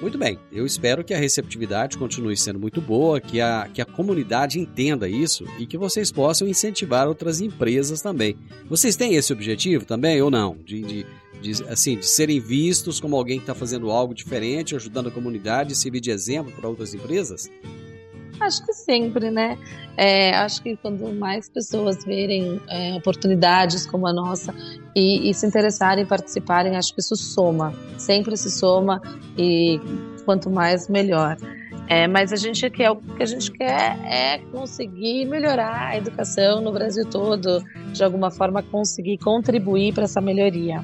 Muito 0.05 0.19
bem, 0.19 0.37
eu 0.51 0.67
espero 0.67 1.03
que 1.03 1.15
a 1.15 1.17
receptividade 1.17 1.97
continue 1.97 2.37
sendo 2.37 2.59
muito 2.59 2.79
boa, 2.79 3.19
que 3.19 3.41
a, 3.41 3.67
que 3.73 3.81
a 3.81 3.85
comunidade 3.85 4.59
entenda 4.59 5.09
isso 5.09 5.47
e 5.57 5.65
que 5.65 5.79
vocês 5.79 6.11
possam 6.11 6.47
incentivar 6.47 7.07
outras 7.07 7.41
empresas 7.41 8.03
também. 8.03 8.37
Vocês 8.69 8.95
têm 8.95 9.15
esse 9.15 9.33
objetivo 9.33 9.83
também 9.83 10.21
ou 10.21 10.29
não? 10.29 10.59
De, 10.63 10.83
de, 10.83 11.05
De, 11.41 11.63
assim, 11.63 11.97
de 11.97 12.05
serem 12.05 12.39
vistos 12.39 12.99
como 12.99 13.15
alguém 13.15 13.39
que 13.39 13.43
está 13.45 13.55
fazendo 13.55 13.89
algo 13.89 14.13
diferente, 14.13 14.75
ajudando 14.75 15.07
a 15.09 15.11
comunidade, 15.11 15.75
servir 15.75 16.01
de 16.01 16.11
exemplo 16.11 16.51
para 16.51 16.69
outras 16.69 16.93
empresas? 16.93 17.49
Acho 18.39 18.65
que 18.65 18.73
sempre, 18.73 19.31
né? 19.31 19.57
É, 19.97 20.35
acho 20.35 20.61
que 20.61 20.75
quando 20.77 21.13
mais 21.13 21.49
pessoas 21.49 22.03
verem 22.03 22.61
é, 22.67 22.93
oportunidades 22.95 23.85
como 23.85 24.07
a 24.07 24.13
nossa 24.13 24.53
e, 24.95 25.29
e, 25.29 25.33
se 25.33 25.47
interessarem, 25.47 26.05
participarem, 26.05 26.75
acho 26.75 26.93
que 26.93 26.99
isso 26.99 27.15
soma, 27.15 27.73
sempre 27.97 28.35
se 28.35 28.51
soma 28.51 29.01
e 29.37 29.79
quanto 30.25 30.49
mais 30.49 30.89
melhor. 30.89 31.37
É, 31.87 32.07
mas 32.07 32.33
a 32.33 32.35
gente 32.35 32.67
quer, 32.69 32.89
o 32.89 32.95
que 32.95 33.21
a 33.21 33.27
gente 33.27 33.51
quer 33.51 33.99
é 34.05 34.39
conseguir 34.51 35.25
melhorar 35.25 35.89
a 35.89 35.97
educação 35.97 36.59
no 36.59 36.71
Brasil 36.71 37.05
todo, 37.07 37.63
de 37.93 38.03
alguma 38.03 38.31
forma 38.31 38.63
conseguir 38.63 39.19
contribuir 39.19 39.93
para 39.93 40.05
essa 40.05 40.19
melhoria. 40.19 40.83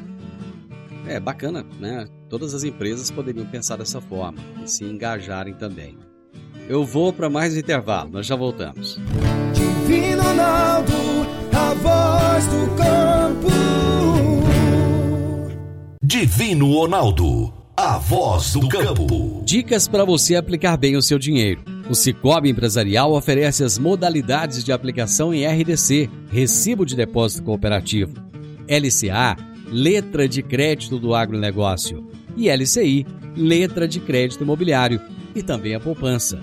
É 1.07 1.19
bacana, 1.19 1.65
né? 1.79 2.05
Todas 2.29 2.53
as 2.53 2.63
empresas 2.63 3.09
poderiam 3.09 3.45
pensar 3.47 3.77
dessa 3.77 3.99
forma 3.99 4.37
e 4.63 4.69
se 4.69 4.85
engajarem 4.85 5.55
também. 5.55 5.97
Eu 6.69 6.85
vou 6.85 7.11
para 7.11 7.29
mais 7.29 7.55
um 7.55 7.59
intervalo, 7.59 8.09
nós 8.11 8.25
já 8.25 8.35
voltamos. 8.35 8.99
Divino 9.53 10.21
Ronaldo, 10.23 10.93
a 11.51 11.73
voz 11.73 12.47
do 12.47 12.75
campo. 12.75 13.47
Divino 16.03 16.73
Ronaldo, 16.73 17.53
a 17.75 17.97
voz 17.97 18.53
do 18.53 18.67
campo. 18.69 19.43
Dicas 19.45 19.87
para 19.87 20.05
você 20.05 20.35
aplicar 20.35 20.77
bem 20.77 20.95
o 20.95 21.01
seu 21.01 21.19
dinheiro. 21.19 21.63
O 21.89 21.95
Cicobi 21.95 22.49
Empresarial 22.49 23.11
oferece 23.11 23.63
as 23.63 23.77
modalidades 23.77 24.63
de 24.63 24.71
aplicação 24.71 25.33
em 25.33 25.45
RDC, 25.45 26.09
Recibo 26.31 26.85
de 26.85 26.95
Depósito 26.95 27.43
Cooperativo, 27.43 28.13
LCA, 28.67 29.35
Letra 29.67 30.27
de 30.27 30.41
Crédito 30.41 30.97
do 30.99 31.13
Agronegócio, 31.13 32.07
e 32.37 32.49
LCI, 32.49 33.05
Letra 33.35 33.87
de 33.87 33.99
Crédito 33.99 34.43
Imobiliário, 34.43 35.01
e 35.35 35.41
também 35.41 35.75
a 35.75 35.79
poupança. 35.79 36.39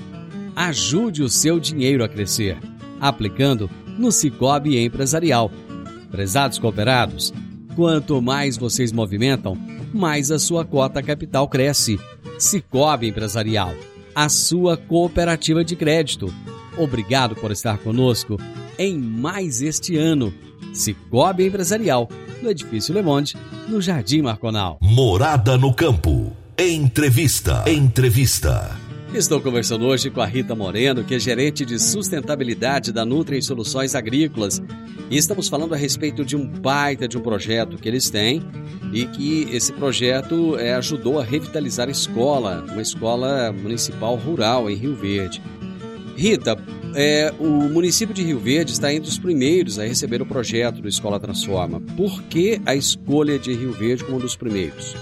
Ajude 0.55 1.22
o 1.22 1.29
seu 1.29 1.61
dinheiro 1.61 2.03
a 2.03 2.09
crescer, 2.09 2.59
aplicando 3.01 3.70
no 3.98 4.11
Cicobi 4.11 4.79
Empresarial. 4.79 5.51
Prezados 6.11 6.59
cooperados, 6.59 7.33
quanto 7.77 8.20
mais 8.22 8.57
vocês 8.57 8.92
movimentam, 8.92 9.57
mais 9.92 10.31
a 10.31 10.38
sua 10.38 10.64
cota 10.64 11.03
capital 11.03 11.48
cresce. 11.48 11.98
Cicobi 12.38 13.09
Empresarial, 13.09 13.74
a 14.14 14.29
sua 14.29 14.77
cooperativa 14.77 15.64
de 15.64 15.77
crédito. 15.77 16.33
Obrigado 16.77 17.35
por 17.35 17.51
estar 17.51 17.79
conosco 17.79 18.38
em 18.79 18.96
mais 18.96 19.61
este 19.61 19.96
ano. 19.96 20.33
Cicobi 20.72 21.46
Empresarial, 21.46 22.09
no 22.40 22.51
Edifício 22.51 22.94
Le 22.94 23.03
Monde, 23.03 23.37
no 23.68 23.81
Jardim 23.81 24.22
Marconal. 24.22 24.79
Morada 24.81 25.59
no 25.59 25.74
Campo. 25.74 26.33
Entrevista. 26.57 27.64
Entrevista. 27.66 28.77
Estou 29.14 29.40
conversando 29.40 29.86
hoje 29.86 30.10
com 30.10 30.20
a 30.20 30.26
Rita 30.26 30.54
Moreno, 30.54 31.02
que 31.02 31.14
é 31.14 31.18
gerente 31.18 31.64
de 31.64 31.78
sustentabilidade 31.78 32.92
da 32.92 33.06
Nutrem 33.06 33.40
Soluções 33.40 33.94
Agrícolas. 33.94 34.62
E 35.10 35.16
estamos 35.16 35.48
falando 35.48 35.74
a 35.74 35.78
respeito 35.78 36.24
de 36.24 36.36
um 36.36 36.46
baita 36.46 37.08
de 37.08 37.16
um 37.16 37.22
projeto 37.22 37.78
que 37.78 37.88
eles 37.88 38.10
têm 38.10 38.42
e 38.92 39.06
que 39.06 39.48
esse 39.50 39.72
projeto 39.72 40.56
é, 40.58 40.74
ajudou 40.74 41.18
a 41.18 41.24
revitalizar 41.24 41.88
a 41.88 41.90
escola, 41.90 42.64
uma 42.70 42.82
escola 42.82 43.50
municipal 43.50 44.14
rural 44.14 44.70
em 44.70 44.74
Rio 44.74 44.94
Verde. 44.94 45.42
Rita, 46.14 46.56
é, 46.94 47.32
o 47.40 47.46
município 47.46 48.14
de 48.14 48.22
Rio 48.22 48.38
Verde 48.38 48.72
está 48.72 48.92
entre 48.92 49.08
os 49.08 49.18
primeiros 49.18 49.78
a 49.78 49.84
receber 49.84 50.20
o 50.20 50.26
projeto 50.26 50.82
do 50.82 50.88
Escola 50.88 51.18
Transforma. 51.18 51.80
Por 51.96 52.22
que 52.24 52.60
a 52.66 52.74
escolha 52.74 53.38
de 53.38 53.54
Rio 53.54 53.72
Verde 53.72 54.04
como 54.04 54.18
um 54.18 54.20
dos 54.20 54.36
primeiros? 54.36 54.94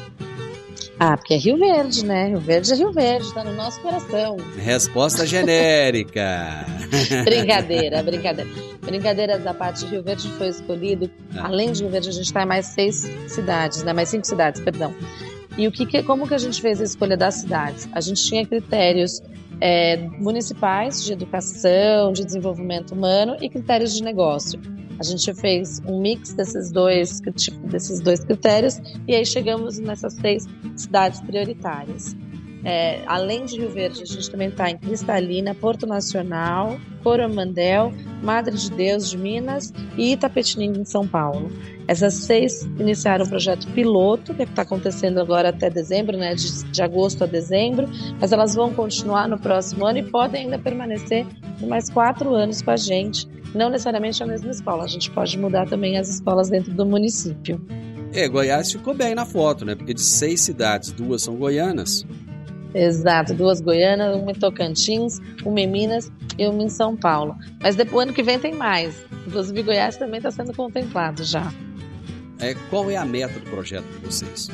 Ah, 0.99 1.17
porque 1.17 1.35
é 1.35 1.37
Rio 1.37 1.59
Verde, 1.59 2.05
né? 2.07 2.29
Rio 2.29 2.41
Verde 2.41 2.73
é 2.73 2.77
Rio 2.77 2.91
Verde, 2.91 3.33
tá 3.35 3.45
no 3.45 3.53
nosso 3.53 3.81
coração. 3.81 4.37
Resposta 4.57 5.27
genérica. 5.27 6.65
brincadeira, 7.25 8.03
brincadeira. 8.03 8.51
Brincadeira 8.81 9.39
da 9.39 9.53
parte 9.53 9.85
de 9.85 9.91
Rio 9.91 10.03
Verde 10.03 10.29
foi 10.39 10.49
escolhido. 10.49 11.11
Ah. 11.37 11.49
Além 11.49 11.73
de 11.73 11.83
Rio 11.83 11.91
Verde, 11.91 12.09
a 12.09 12.13
gente 12.13 12.27
está 12.27 12.43
em 12.43 12.47
mais 12.47 12.67
seis 12.67 13.11
cidades, 13.27 13.83
né? 13.83 13.93
Mais 13.93 14.09
cinco 14.09 14.27
cidades, 14.27 14.61
perdão. 14.63 14.95
E 15.59 15.69
o 15.69 15.73
que, 15.73 16.03
como 16.03 16.27
que 16.27 16.35
a 16.35 16.39
gente 16.39 16.61
fez 16.63 16.81
a 16.81 16.85
escolha 16.85 17.17
das 17.17 17.37
cidades? 17.37 17.89
A 17.93 18.01
gente 18.01 18.23
tinha 18.23 18.47
critérios 18.47 19.23
é, 19.61 19.97
municipais 19.97 21.05
de 21.05 21.13
educação, 21.13 22.13
de 22.13 22.25
desenvolvimento 22.25 22.93
humano 22.93 23.37
e 23.41 23.49
critérios 23.49 23.95
de 23.95 24.03
negócio. 24.03 24.61
A 24.99 25.03
gente 25.03 25.33
fez 25.35 25.81
um 25.87 26.01
mix 26.01 26.33
desses 26.33 26.71
dois, 26.71 27.21
tipo, 27.37 27.59
desses 27.69 28.01
dois 28.01 28.25
critérios 28.25 28.81
e 29.07 29.15
aí 29.15 29.27
chegamos 29.27 29.79
nessas 29.79 30.15
seis 30.15 30.47
cidades 30.75 31.21
prioritárias. 31.21 32.17
É, 32.65 33.01
além 33.07 33.45
de 33.45 33.61
Rio 33.61 33.71
Verde, 33.71 34.03
a 34.03 34.05
gente 34.05 34.29
também 34.29 34.49
está 34.49 34.69
em 34.69 34.77
Cristalina, 34.77 35.55
Porto 35.55 35.87
Nacional, 35.87 36.77
Coromandel, 37.01 37.93
Madre 38.21 38.57
de 38.57 38.69
Deus 38.73 39.09
de 39.09 39.17
Minas 39.17 39.73
e 39.97 40.15
Itapetininga 40.15 40.81
em 40.81 40.85
São 40.85 41.07
Paulo. 41.07 41.49
Essas 41.87 42.15
seis 42.15 42.63
iniciaram 42.81 43.25
o 43.25 43.29
projeto 43.29 43.69
piloto, 43.69 44.35
que 44.35 44.43
está 44.43 44.63
acontecendo 44.63 45.21
agora 45.21 45.51
até 45.51 45.71
dezembro, 45.71 46.17
né, 46.17 46.35
de, 46.35 46.65
de 46.65 46.83
agosto 46.83 47.23
a 47.23 47.27
dezembro, 47.29 47.89
mas 48.21 48.33
elas 48.33 48.57
vão 48.57 48.75
continuar 48.75 49.29
no 49.29 49.39
próximo 49.39 49.87
ano 49.87 49.99
e 49.99 50.03
podem 50.03 50.47
ainda 50.47 50.59
permanecer 50.59 51.25
por 51.61 51.69
mais 51.69 51.89
quatro 51.89 52.35
anos 52.35 52.63
com 52.63 52.73
a 52.73 52.77
gente, 52.77 53.29
não 53.55 53.71
necessariamente 53.71 54.23
a 54.23 54.27
mesma 54.27 54.51
escola, 54.51 54.85
a 54.85 54.89
gente 54.89 55.11
pode 55.11 55.39
mudar 55.39 55.67
também 55.69 55.99
as 55.99 56.09
escolas 56.09 56.49
dentro 56.49 56.73
do 56.73 56.85
município. 56.85 57.61
É, 58.13 58.29
Goiás 58.29 58.73
ficou 58.73 58.95
bem 58.95 59.15
na 59.15 59.27
foto, 59.27 59.65
né? 59.65 59.75
Porque 59.75 59.93
de 59.93 60.03
seis 60.03 60.41
cidades, 60.41 60.93
duas 60.93 61.23
são 61.23 61.37
goianas. 61.37 62.07
Exato, 62.75 63.33
duas 63.35 63.61
goianas, 63.61 64.17
uma 64.17 64.33
em 64.33 64.35
Tocantins, 64.35 65.19
uma 65.45 65.61
em 65.61 65.67
Minas 65.67 66.13
e 66.39 66.47
uma 66.47 66.63
em 66.63 66.69
São 66.69 66.97
Paulo. 66.97 67.35
Mas 67.61 67.75
depois 67.75 68.07
ano 68.07 68.15
que 68.15 68.23
vem 68.23 68.39
tem 68.39 68.55
mais. 68.55 68.95
Inclusive 69.27 69.63
Goiás 69.63 69.97
também 69.97 70.19
está 70.19 70.31
sendo 70.31 70.55
contemplado 70.55 71.25
já. 71.25 71.53
É, 72.39 72.55
qual 72.69 72.91
é 72.91 72.97
a 72.97 73.05
meta 73.05 73.39
do 73.39 73.51
projeto 73.51 73.85
de 73.85 74.07
vocês? 74.07 74.51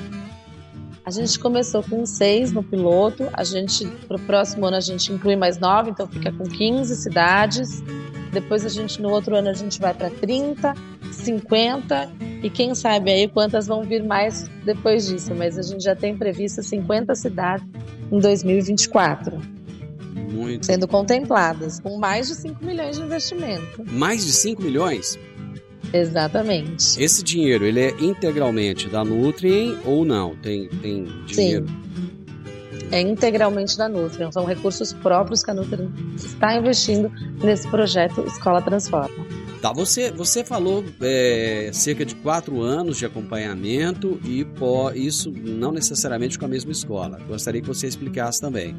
A 1.04 1.10
gente 1.10 1.38
começou 1.38 1.82
com 1.82 2.06
seis 2.06 2.52
no 2.52 2.62
piloto, 2.62 3.28
a 3.32 3.42
gente, 3.42 3.86
para 4.06 4.16
o 4.16 4.20
próximo 4.20 4.66
ano, 4.66 4.76
a 4.76 4.80
gente 4.80 5.12
inclui 5.12 5.34
mais 5.34 5.58
nove, 5.58 5.90
então 5.90 6.06
fica 6.06 6.30
com 6.30 6.44
15 6.44 6.94
cidades. 6.94 7.82
Depois 8.32 8.64
a 8.64 8.68
gente, 8.68 9.02
no 9.02 9.10
outro 9.10 9.36
ano, 9.36 9.48
a 9.48 9.52
gente 9.52 9.80
vai 9.80 9.92
para 9.92 10.08
30, 10.10 10.74
50 11.10 12.10
e 12.42 12.48
quem 12.48 12.74
sabe 12.74 13.10
aí 13.10 13.28
quantas 13.28 13.66
vão 13.66 13.82
vir 13.82 14.04
mais 14.04 14.48
depois 14.64 15.06
disso. 15.06 15.34
Mas 15.34 15.58
a 15.58 15.62
gente 15.62 15.82
já 15.82 15.96
tem 15.96 16.16
previsto 16.16 16.62
50 16.62 17.14
cidades 17.16 17.66
em 18.10 18.18
2024. 18.18 19.38
Muito. 20.32 20.64
Sendo 20.64 20.86
contempladas, 20.86 21.80
com 21.80 21.98
mais 21.98 22.28
de 22.28 22.36
5 22.36 22.64
milhões 22.64 22.96
de 22.96 23.02
investimento. 23.02 23.84
Mais 23.90 24.24
de 24.24 24.32
5 24.32 24.62
milhões? 24.62 25.18
Exatamente. 25.92 27.02
Esse 27.02 27.22
dinheiro, 27.22 27.64
ele 27.64 27.80
é 27.80 27.90
integralmente 28.00 28.88
da 28.88 29.04
Nutrien 29.04 29.78
ou 29.84 30.04
não? 30.04 30.36
Tem, 30.36 30.68
tem 30.68 31.04
dinheiro? 31.26 31.66
Sim. 31.66 31.82
É 32.90 33.00
integralmente 33.00 33.76
da 33.78 33.88
Nutrien. 33.88 34.30
São 34.30 34.44
recursos 34.44 34.92
próprios 34.92 35.42
que 35.42 35.50
a 35.50 35.54
Nutrien 35.54 35.90
está 36.14 36.54
investindo 36.54 37.10
nesse 37.42 37.66
projeto 37.68 38.22
Escola 38.26 38.60
Transforma. 38.60 39.26
Tá, 39.62 39.72
você, 39.72 40.10
você 40.10 40.44
falou 40.44 40.84
é, 41.00 41.70
cerca 41.72 42.04
de 42.04 42.16
quatro 42.16 42.60
anos 42.60 42.98
de 42.98 43.06
acompanhamento 43.06 44.20
e 44.24 44.44
pô, 44.44 44.90
isso 44.90 45.30
não 45.30 45.70
necessariamente 45.70 46.36
com 46.36 46.44
a 46.44 46.48
mesma 46.48 46.72
escola. 46.72 47.20
Gostaria 47.28 47.60
que 47.60 47.68
você 47.68 47.86
explicasse 47.86 48.40
também. 48.40 48.76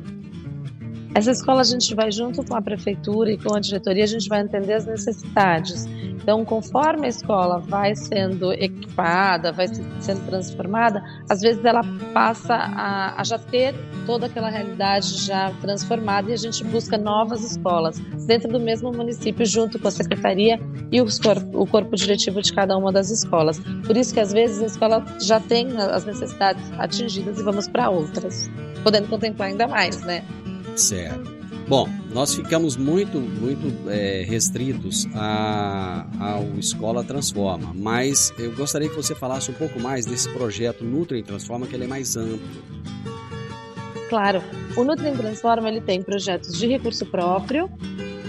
Essa 1.16 1.30
escola 1.30 1.62
a 1.62 1.64
gente 1.64 1.94
vai 1.94 2.12
junto 2.12 2.44
com 2.44 2.56
a 2.56 2.62
prefeitura 2.62 3.32
e 3.32 3.38
com 3.38 3.54
a 3.56 3.60
diretoria, 3.60 4.04
a 4.04 4.08
gente 4.08 4.28
vai 4.28 4.42
entender 4.42 4.74
as 4.74 4.86
necessidades. 4.86 5.86
Então, 5.86 6.44
conforme 6.44 7.06
a 7.06 7.10
escola 7.10 7.60
vai 7.60 7.96
sendo 7.96 8.52
equipada, 8.54 9.52
vai 9.52 9.68
sendo 9.68 10.26
transformada, 10.26 11.04
às 11.30 11.42
vezes 11.42 11.64
ela 11.64 11.82
passa 12.14 12.56
a, 12.56 13.20
a 13.22 13.24
já 13.24 13.38
ter 13.38 13.76
toda 14.08 14.26
aquela 14.26 14.50
realidade 14.50 15.24
já 15.24 15.52
transformada 15.62 16.32
e 16.32 16.34
a 16.34 16.38
gente 16.38 16.64
busca 16.64 16.98
novas 16.98 17.44
escolas 17.44 18.00
dentro 18.26 18.52
do 18.52 18.60
mesmo 18.60 18.92
município, 18.92 19.46
junto 19.46 19.78
com 19.78 19.88
a 19.88 19.92
secretaria 19.92 20.60
e 20.92 21.00
o 21.00 21.06
corpo, 21.22 21.62
o 21.62 21.68
corpo 21.68 21.96
diretivo 21.96 22.42
de 22.42 22.54
cada 22.54 22.76
uma 22.76 22.92
das 22.92 23.12
escolas. 23.12 23.60
Por 23.86 23.96
isso 23.96 24.14
que 24.14 24.20
às 24.20 24.34
vezes 24.34 24.64
a 24.64 24.66
escola 24.66 25.06
já 25.22 25.40
tem 25.40 25.68
as 25.78 26.06
necessidades 26.06 26.64
atingidas 26.80 27.40
e 27.40 27.44
vamos 27.44 27.68
para 27.68 27.90
outras, 27.90 28.50
podendo 28.84 29.08
contemplar 29.08 29.50
ainda 29.50 29.68
mais, 29.68 30.02
né? 30.02 30.24
Certo. 30.76 31.44
Bom, 31.68 31.88
nós 32.14 32.36
ficamos 32.36 32.76
muito, 32.76 33.20
muito 33.20 33.90
é, 33.90 34.24
restritos 34.24 35.08
à, 35.16 36.06
ao 36.20 36.44
Escola 36.60 37.04
Transforma, 37.04 37.72
mas 37.74 38.34
eu 38.38 38.52
gostaria 38.54 38.90
que 38.90 38.96
você 38.96 39.16
falasse 39.16 39.50
um 39.50 39.54
pouco 39.54 39.80
mais 39.80 40.06
desse 40.06 40.30
projeto 40.34 40.84
Nutrem 40.84 41.24
Transforma, 41.24 41.66
que 41.66 41.74
ele 41.74 41.86
é 41.86 41.88
mais 41.88 42.18
amplo. 42.18 42.40
Claro, 44.10 44.44
o 44.76 44.84
Nutrem 44.84 45.16
Transforma 45.16 45.70
ele 45.70 45.82
tem 45.82 46.02
projetos 46.02 46.58
de 46.58 46.68
recurso 46.68 47.06
próprio, 47.06 47.70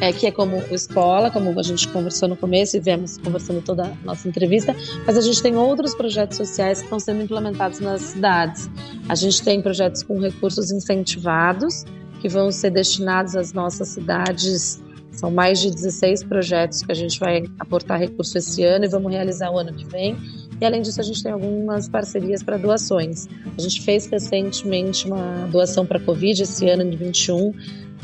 é, 0.01 0.13
que 0.13 0.27
é 0.27 0.31
como 0.31 0.57
escola, 0.71 1.31
como 1.31 1.59
a 1.59 1.63
gente 1.63 1.89
conversou 1.89 2.29
no 2.29 2.37
começo 2.37 2.77
e 2.77 2.81
viemos 2.81 3.19
conversando 3.19 3.63
toda 3.63 3.85
a 3.85 3.95
nossa 4.05 4.29
entrevista, 4.29 4.75
mas 5.07 5.19
a 5.19 5.21
gente 5.21 5.43
tem 5.43 5.57
outros 5.57 5.95
projetos 5.95 6.37
sociais 6.37 6.79
que 6.79 6.85
estão 6.85 7.01
sendo 7.01 7.23
implementados 7.23 7.81
nas 7.81 8.01
cidades. 8.01 8.71
A 9.09 9.15
gente 9.15 9.43
tem 9.43 9.61
projetos 9.61 10.03
com 10.03 10.19
recursos 10.19 10.71
incentivados, 10.71 11.85
que 12.25 12.29
vão 12.31 12.51
ser 12.51 12.71
destinados 12.71 13.37
às 13.37 13.53
nossas 13.53 13.89
cidades. 13.89 14.83
São 15.13 15.31
mais 15.31 15.61
de 15.61 15.71
16 15.71 16.25
projetos 16.25 16.83
que 16.83 16.91
a 16.91 16.95
gente 16.95 17.21
vai 17.21 17.45
aportar 17.59 18.01
recurso 18.01 18.39
esse 18.39 18.65
ano 18.65 18.87
e 18.87 18.89
vamos 18.89 19.13
realizar 19.13 19.51
o 19.51 19.59
ano 19.59 19.75
que 19.75 19.85
vem. 19.85 20.17
E 20.59 20.65
além 20.65 20.81
disso, 20.81 20.99
a 21.03 21.05
gente 21.05 21.23
tem 21.23 21.31
algumas 21.31 21.87
parcerias 21.87 22.43
para 22.43 22.57
doações. 22.57 23.29
A 23.59 23.61
gente 23.61 23.83
fez 23.83 24.07
recentemente 24.07 25.07
uma 25.07 25.47
doação 25.53 25.85
para 25.85 25.99
a 25.99 26.01
Covid 26.01 26.43
esse 26.43 26.67
ano 26.67 26.91
de 26.91 26.97
21 26.97 27.53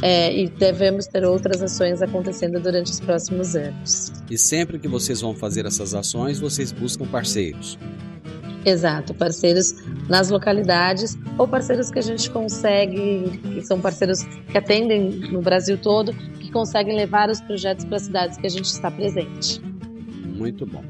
é, 0.03 0.37
e 0.37 0.51
devemos 0.51 1.07
ter 1.07 1.25
outras 1.25 1.63
ações 1.63 2.03
acontecendo 2.03 2.61
durante 2.61 2.93
os 2.93 3.01
próximos 3.01 3.57
anos. 3.57 4.13
E 4.31 4.37
sempre 4.37 4.79
que 4.79 4.87
vocês 4.87 5.23
vão 5.23 5.35
fazer 5.35 5.65
essas 5.65 5.95
ações, 5.95 6.39
vocês 6.39 6.73
buscam 6.73 7.07
parceiros. 7.07 7.79
Exato, 8.65 9.15
parceiros 9.15 9.75
nas 10.09 10.29
localidades 10.29 11.17
ou 11.39 11.49
parceiros 11.49 11.91
que 11.91 11.99
a 11.99 12.03
gente 12.03 12.31
consegue, 12.31 13.39
que 13.39 13.63
são 13.63 13.81
parceiros 13.81 14.23
que 14.23 14.59
atendem 14.59 15.11
no 15.31 15.41
Brasil 15.41 15.79
todo, 15.79 16.13
que 16.13 16.51
conseguem 16.51 16.95
levar 16.95 17.31
os 17.31 17.41
projetos 17.41 17.85
para 17.85 17.97
as 17.97 18.03
cidades 18.03 18.37
que 18.37 18.47
a 18.47 18.51
gente 18.51 18.67
está 18.67 18.91
presente. 18.91 19.63
Muito 20.37 20.67
bom. 20.67 20.85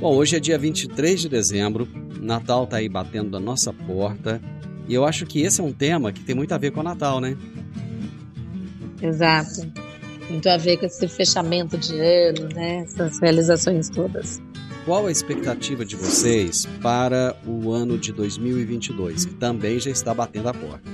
Bom, 0.00 0.16
hoje 0.16 0.36
é 0.36 0.40
dia 0.40 0.58
23 0.58 1.20
de 1.20 1.28
dezembro, 1.28 1.88
Natal 2.20 2.64
está 2.64 2.78
aí 2.78 2.88
batendo 2.88 3.30
na 3.30 3.40
nossa 3.40 3.72
porta 3.72 4.40
e 4.88 4.94
eu 4.94 5.04
acho 5.04 5.24
que 5.26 5.42
esse 5.42 5.60
é 5.60 5.64
um 5.64 5.72
tema 5.72 6.12
que 6.12 6.24
tem 6.24 6.34
muito 6.34 6.52
a 6.52 6.58
ver 6.58 6.72
com 6.72 6.80
o 6.80 6.82
Natal, 6.82 7.20
né? 7.20 7.36
Exato. 9.00 9.72
Muito 10.28 10.48
a 10.48 10.56
ver 10.56 10.76
com 10.78 10.86
esse 10.86 11.06
fechamento 11.08 11.76
de 11.76 11.98
ano, 11.98 12.48
né? 12.54 12.78
Essas 12.78 13.20
realizações 13.20 13.88
todas. 13.90 14.40
Qual 14.84 15.06
a 15.06 15.10
expectativa 15.12 15.84
de 15.84 15.94
vocês 15.94 16.66
para 16.82 17.36
o 17.46 17.70
ano 17.70 17.96
de 17.96 18.12
2022, 18.12 19.26
que 19.26 19.34
também 19.34 19.78
já 19.78 19.90
está 19.90 20.12
batendo 20.12 20.48
a 20.48 20.54
porta? 20.54 20.90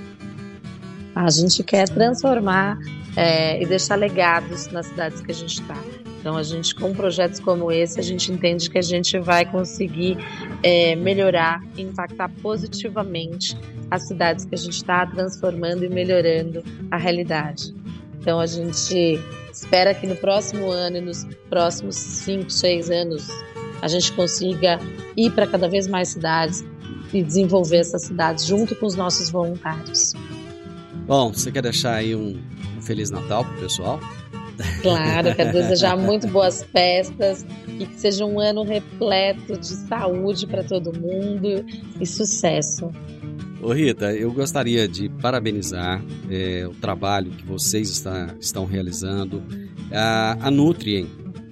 A 1.15 1.31
gente 1.31 1.65
quer 1.65 1.89
transformar 1.89 2.79
é, 3.17 3.63
e 3.63 3.67
deixar 3.67 3.97
legados 3.97 4.69
nas 4.69 4.87
cidades 4.87 5.23
que 5.23 5.33
a 5.33 5.35
gente 5.35 5.61
está. 5.63 5.77
Então, 6.21 6.37
a 6.37 6.43
gente, 6.43 6.75
com 6.75 6.93
projetos 6.93 7.41
como 7.41 7.73
esse, 7.73 7.99
a 7.99 8.03
gente 8.03 8.31
entende 8.31 8.69
que 8.69 8.77
a 8.77 8.83
gente 8.83 9.19
vai 9.19 9.51
conseguir 9.51 10.19
é, 10.63 10.95
melhorar 10.95 11.63
impactar 11.79 12.29
positivamente 12.43 13.57
as 13.91 14.07
cidades 14.07 14.45
que 14.45 14.55
a 14.55 14.59
gente 14.59 14.77
está 14.77 15.07
transformando 15.07 15.85
e 15.85 15.89
melhorando 15.89 16.63
a 16.91 16.99
realidade. 16.99 17.75
Então 18.21 18.41
a 18.41 18.47
gente 18.47 19.19
espera 19.51 19.95
que 19.95 20.07
no 20.07 20.17
próximo 20.17 20.71
ano 20.71 20.99
e 20.99 21.01
nos 21.01 21.25
próximos 21.49 21.97
cinco, 21.97 22.51
seis 22.51 22.91
anos 22.91 23.29
a 23.81 23.89
gente 23.89 24.13
consiga 24.13 24.79
ir 25.17 25.31
para 25.33 25.47
cada 25.47 25.69
vez 25.69 25.87
mais 25.87 26.09
cidades 26.09 26.65
e 27.13 27.23
desenvolver 27.23 27.79
essas 27.79 28.03
cidades 28.03 28.45
junto 28.45 28.75
com 28.75 28.87
os 28.87 28.95
nossos 28.95 29.31
voluntários. 29.31 30.13
Bom, 31.07 31.33
você 31.33 31.51
quer 31.51 31.63
deixar 31.63 31.95
aí 31.95 32.15
um, 32.15 32.39
um 32.77 32.83
Feliz 32.83 33.11
Natal 33.11 33.45
para 33.45 33.57
o 33.57 33.61
pessoal? 33.61 34.01
Claro, 34.83 35.35
quero 35.35 35.53
desejar 35.57 35.97
muito 35.97 36.27
boas 36.29 36.63
festas 36.65 37.47
e 37.79 37.87
que 37.87 37.99
seja 37.99 38.25
um 38.25 38.39
ano 38.41 38.63
repleto 38.63 39.59
de 39.59 39.67
saúde 39.67 40.47
para 40.47 40.63
todo 40.65 40.93
mundo 40.99 41.65
e 42.01 42.07
sucesso. 42.07 42.91
Ô 43.61 43.73
Rita, 43.73 44.13
eu 44.13 44.33
gostaria 44.33 44.87
de 44.87 45.09
parabenizar 45.09 46.03
é, 46.31 46.67
o 46.67 46.75
trabalho 46.75 47.31
que 47.31 47.45
vocês 47.45 47.91
está, 47.91 48.35
estão 48.39 48.65
realizando, 48.65 49.43
a, 49.93 50.37
a 50.47 50.51
Nutrien, 50.51 51.09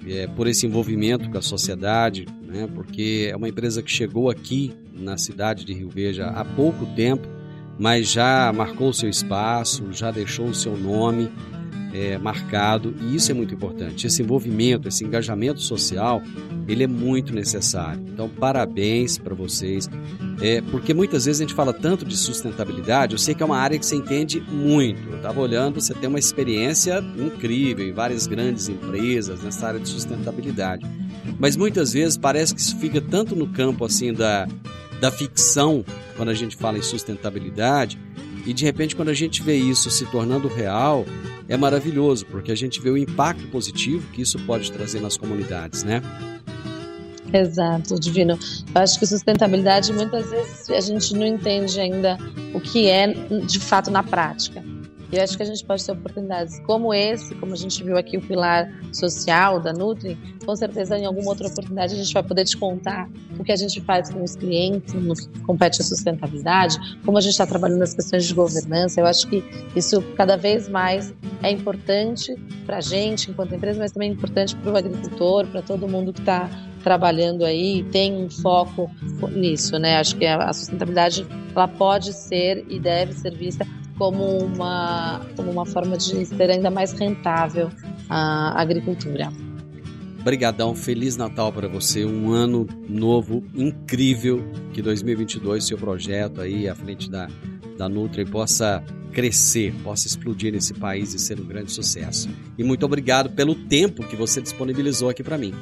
é, 0.09 0.27
por 0.27 0.47
esse 0.47 0.65
envolvimento 0.65 1.29
com 1.29 1.37
a 1.37 1.41
sociedade, 1.41 2.25
né, 2.45 2.67
porque 2.73 3.29
é 3.31 3.35
uma 3.35 3.49
empresa 3.49 3.81
que 3.81 3.91
chegou 3.91 4.29
aqui 4.29 4.73
na 4.93 5.17
cidade 5.17 5.65
de 5.65 5.73
Rio 5.73 5.89
Verde 5.89 6.21
há 6.21 6.45
pouco 6.45 6.85
tempo, 6.95 7.27
mas 7.77 8.09
já 8.09 8.51
marcou 8.53 8.91
seu 8.93 9.09
espaço, 9.09 9.91
já 9.91 10.09
deixou 10.09 10.47
o 10.47 10.55
seu 10.55 10.77
nome 10.77 11.29
é, 11.97 12.17
marcado 12.19 12.93
e 13.01 13.15
isso 13.15 13.31
é 13.31 13.33
muito 13.33 13.55
importante. 13.55 14.05
Esse 14.05 14.21
envolvimento, 14.21 14.87
esse 14.87 15.03
engajamento 15.03 15.59
social, 15.59 16.21
ele 16.67 16.83
é 16.83 16.87
muito 16.87 17.33
necessário. 17.33 18.03
Então, 18.07 18.29
parabéns 18.29 19.17
para 19.17 19.33
vocês, 19.33 19.89
é, 20.39 20.61
porque 20.61 20.93
muitas 20.93 21.25
vezes 21.25 21.41
a 21.41 21.43
gente 21.43 21.55
fala 21.55 21.73
tanto 21.73 22.05
de 22.05 22.15
sustentabilidade. 22.15 23.13
Eu 23.13 23.17
sei 23.17 23.33
que 23.33 23.41
é 23.41 23.45
uma 23.45 23.57
área 23.57 23.79
que 23.79 23.85
você 23.85 23.95
entende 23.95 24.39
muito. 24.39 25.09
Eu 25.09 25.17
estava 25.17 25.39
olhando, 25.41 25.81
você 25.81 25.93
tem 25.95 26.07
uma 26.07 26.19
experiência 26.19 27.03
incrível 27.17 27.87
em 27.87 27.91
várias 27.91 28.27
grandes 28.27 28.69
empresas 28.69 29.41
nessa 29.41 29.67
área 29.67 29.79
de 29.79 29.89
sustentabilidade. 29.89 30.85
Mas 31.39 31.55
muitas 31.55 31.93
vezes 31.93 32.15
parece 32.15 32.53
que 32.53 32.61
isso 32.61 32.77
fica 32.77 33.01
tanto 33.01 33.35
no 33.35 33.47
campo 33.47 33.83
assim 33.83 34.13
da, 34.13 34.47
da 35.01 35.09
ficção, 35.09 35.83
quando 36.15 36.29
a 36.29 36.33
gente 36.33 36.55
fala 36.55 36.77
em 36.77 36.81
sustentabilidade, 36.81 37.99
e 38.47 38.53
de 38.53 38.63
repente, 38.63 38.95
quando 38.95 39.09
a 39.09 39.13
gente 39.13 39.43
vê 39.43 39.57
isso 39.57 39.91
se 39.91 40.05
tornando 40.05 40.47
real, 40.47 41.05
é 41.49 41.57
maravilhoso, 41.57 42.25
porque 42.27 42.49
a 42.49 42.55
gente 42.55 42.79
vê 42.79 42.89
o 42.89 42.97
impacto 42.97 43.45
positivo 43.47 44.07
que 44.13 44.21
isso 44.21 44.39
pode 44.39 44.71
trazer 44.71 45.01
nas 45.01 45.17
comunidades, 45.17 45.83
né? 45.83 46.01
Exato, 47.33 47.99
Divino. 47.99 48.39
Eu 48.73 48.81
acho 48.81 48.97
que 48.97 49.05
sustentabilidade 49.05 49.91
muitas 49.91 50.29
vezes 50.29 50.69
a 50.69 50.79
gente 50.79 51.13
não 51.13 51.27
entende 51.27 51.77
ainda 51.77 52.17
o 52.53 52.61
que 52.61 52.87
é 52.87 53.07
de 53.45 53.59
fato 53.59 53.91
na 53.91 54.01
prática. 54.01 54.63
E 55.11 55.15
eu 55.15 55.23
acho 55.23 55.37
que 55.37 55.43
a 55.43 55.45
gente 55.45 55.63
pode 55.63 55.85
ter 55.85 55.91
oportunidades 55.91 56.59
como 56.61 56.93
esse, 56.93 57.33
como 57.35 57.53
a 57.53 57.55
gente 57.55 57.83
viu 57.83 57.97
aqui 57.97 58.17
o 58.17 58.21
pilar 58.21 58.69
social 58.91 59.59
da 59.59 59.71
Nutri, 59.71 60.17
com 60.45 60.55
certeza 60.55 60.97
em 60.97 61.05
alguma 61.05 61.29
outra 61.29 61.47
oportunidade 61.47 61.93
a 61.93 61.97
gente 61.97 62.13
vai 62.13 62.23
poder 62.23 62.45
te 62.45 62.57
contar 62.57 63.09
o 63.39 63.43
que 63.43 63.51
a 63.51 63.55
gente 63.55 63.79
faz 63.81 64.09
com 64.09 64.23
os 64.23 64.35
clientes, 64.35 64.93
no 64.93 65.15
que 65.15 65.27
compete 65.41 65.81
a 65.81 65.85
sustentabilidade, 65.85 66.77
como 67.05 67.17
a 67.17 67.21
gente 67.21 67.31
está 67.31 67.45
trabalhando 67.45 67.79
nas 67.79 67.93
questões 67.93 68.25
de 68.25 68.33
governança. 68.33 68.99
Eu 68.99 69.05
acho 69.05 69.27
que 69.27 69.43
isso 69.75 70.01
cada 70.15 70.35
vez 70.35 70.67
mais 70.67 71.13
é 71.41 71.51
importante 71.51 72.35
para 72.65 72.77
a 72.77 72.81
gente 72.81 73.31
enquanto 73.31 73.55
empresa, 73.55 73.79
mas 73.79 73.91
também 73.91 74.09
é 74.09 74.13
importante 74.13 74.55
para 74.55 74.71
o 74.71 74.77
agricultor, 74.77 75.47
para 75.47 75.61
todo 75.61 75.87
mundo 75.87 76.11
que 76.11 76.19
está 76.19 76.49
trabalhando 76.83 77.43
aí 77.43 77.83
tem 77.91 78.13
um 78.13 78.29
foco 78.29 78.89
nisso, 79.31 79.77
né? 79.77 79.97
Acho 79.97 80.15
que 80.15 80.25
a 80.25 80.51
sustentabilidade 80.53 81.25
ela 81.55 81.67
pode 81.67 82.13
ser 82.13 82.65
e 82.69 82.79
deve 82.79 83.13
ser 83.13 83.35
vista 83.35 83.65
como 83.97 84.37
uma, 84.37 85.21
como 85.35 85.51
uma 85.51 85.65
forma 85.65 85.97
de 85.97 86.25
ser 86.25 86.51
ainda 86.51 86.69
mais 86.69 86.91
rentável 86.93 87.69
a 88.09 88.61
agricultura. 88.61 89.31
Obrigadão, 90.19 90.75
Feliz 90.75 91.15
Natal 91.15 91.53
para 91.53 91.67
você, 91.67 92.03
um 92.03 92.31
ano 92.31 92.67
novo 92.87 93.43
incrível, 93.55 94.43
que 94.73 94.81
2022 94.81 95.65
seu 95.65 95.77
projeto 95.77 96.41
aí 96.41 96.67
à 96.67 96.75
frente 96.75 97.09
da, 97.09 97.27
da 97.77 97.87
Nutri 97.87 98.25
possa 98.25 98.83
crescer, 99.13 99.73
possa 99.83 100.05
explodir 100.05 100.51
nesse 100.51 100.73
país 100.73 101.13
e 101.13 101.19
ser 101.19 101.39
um 101.39 101.45
grande 101.45 101.71
sucesso. 101.71 102.29
E 102.57 102.63
muito 102.63 102.85
obrigado 102.85 103.29
pelo 103.31 103.55
tempo 103.55 104.03
que 104.05 104.15
você 104.15 104.41
disponibilizou 104.41 105.09
aqui 105.09 105.23
para 105.23 105.37
mim. 105.37 105.53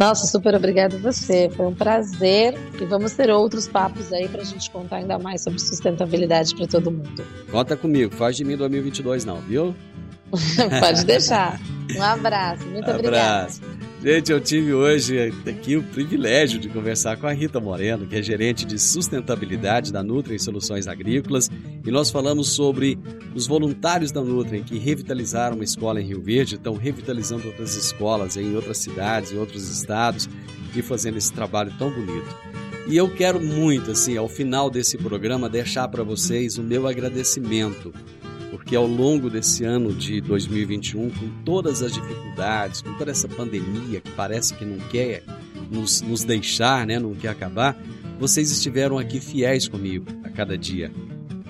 Nossa, 0.00 0.26
super 0.26 0.54
obrigada 0.54 0.96
a 0.96 0.98
você. 0.98 1.50
Foi 1.50 1.66
um 1.66 1.74
prazer 1.74 2.54
e 2.80 2.86
vamos 2.86 3.12
ter 3.12 3.30
outros 3.30 3.68
papos 3.68 4.10
aí 4.14 4.26
para 4.28 4.40
a 4.40 4.44
gente 4.44 4.70
contar 4.70 4.96
ainda 4.96 5.18
mais 5.18 5.42
sobre 5.42 5.58
sustentabilidade 5.58 6.56
para 6.56 6.66
todo 6.66 6.90
mundo. 6.90 7.22
Conta 7.50 7.76
comigo, 7.76 8.14
faz 8.14 8.34
de 8.34 8.42
mim 8.42 8.56
2022 8.56 9.26
não, 9.26 9.36
viu? 9.42 9.74
Pode 10.80 11.04
deixar. 11.04 11.60
Um 11.94 12.02
abraço, 12.02 12.64
muito 12.66 12.88
abraço. 12.90 13.60
obrigada. 13.60 13.79
Gente, 14.02 14.32
eu 14.32 14.40
tive 14.40 14.72
hoje 14.72 15.30
aqui 15.46 15.76
o 15.76 15.82
privilégio 15.82 16.58
de 16.58 16.70
conversar 16.70 17.18
com 17.18 17.26
a 17.26 17.32
Rita 17.32 17.60
Moreno, 17.60 18.06
que 18.06 18.16
é 18.16 18.22
gerente 18.22 18.64
de 18.64 18.78
sustentabilidade 18.78 19.92
da 19.92 20.02
Nutrem 20.02 20.38
Soluções 20.38 20.88
Agrícolas, 20.88 21.50
e 21.84 21.90
nós 21.90 22.10
falamos 22.10 22.48
sobre 22.48 22.98
os 23.34 23.46
voluntários 23.46 24.10
da 24.10 24.22
Nutrem 24.22 24.62
que 24.62 24.78
revitalizaram 24.78 25.56
uma 25.56 25.64
escola 25.64 26.00
em 26.00 26.06
Rio 26.06 26.22
Verde, 26.22 26.54
estão 26.54 26.76
revitalizando 26.76 27.46
outras 27.46 27.76
escolas 27.76 28.38
em 28.38 28.56
outras 28.56 28.78
cidades, 28.78 29.32
em 29.32 29.36
outros 29.36 29.68
estados 29.68 30.30
e 30.74 30.80
fazendo 30.80 31.18
esse 31.18 31.30
trabalho 31.30 31.70
tão 31.78 31.90
bonito. 31.90 32.34
E 32.88 32.96
eu 32.96 33.08
quero 33.14 33.38
muito, 33.38 33.90
assim, 33.90 34.16
ao 34.16 34.30
final 34.30 34.70
desse 34.70 34.96
programa, 34.96 35.46
deixar 35.46 35.86
para 35.88 36.02
vocês 36.02 36.56
o 36.56 36.62
meu 36.62 36.88
agradecimento 36.88 37.92
porque 38.50 38.74
ao 38.74 38.86
longo 38.86 39.30
desse 39.30 39.64
ano 39.64 39.92
de 39.92 40.20
2021, 40.20 41.10
com 41.10 41.28
todas 41.44 41.82
as 41.82 41.92
dificuldades, 41.92 42.82
com 42.82 42.92
toda 42.94 43.10
essa 43.10 43.28
pandemia 43.28 44.00
que 44.00 44.10
parece 44.12 44.54
que 44.54 44.64
não 44.64 44.78
quer 44.88 45.22
nos, 45.70 46.02
nos 46.02 46.24
deixar, 46.24 46.86
né, 46.86 46.98
não 46.98 47.14
quer 47.14 47.28
acabar, 47.28 47.80
vocês 48.18 48.50
estiveram 48.50 48.98
aqui 48.98 49.20
fiéis 49.20 49.68
comigo 49.68 50.06
a 50.24 50.28
cada 50.28 50.58
dia. 50.58 50.92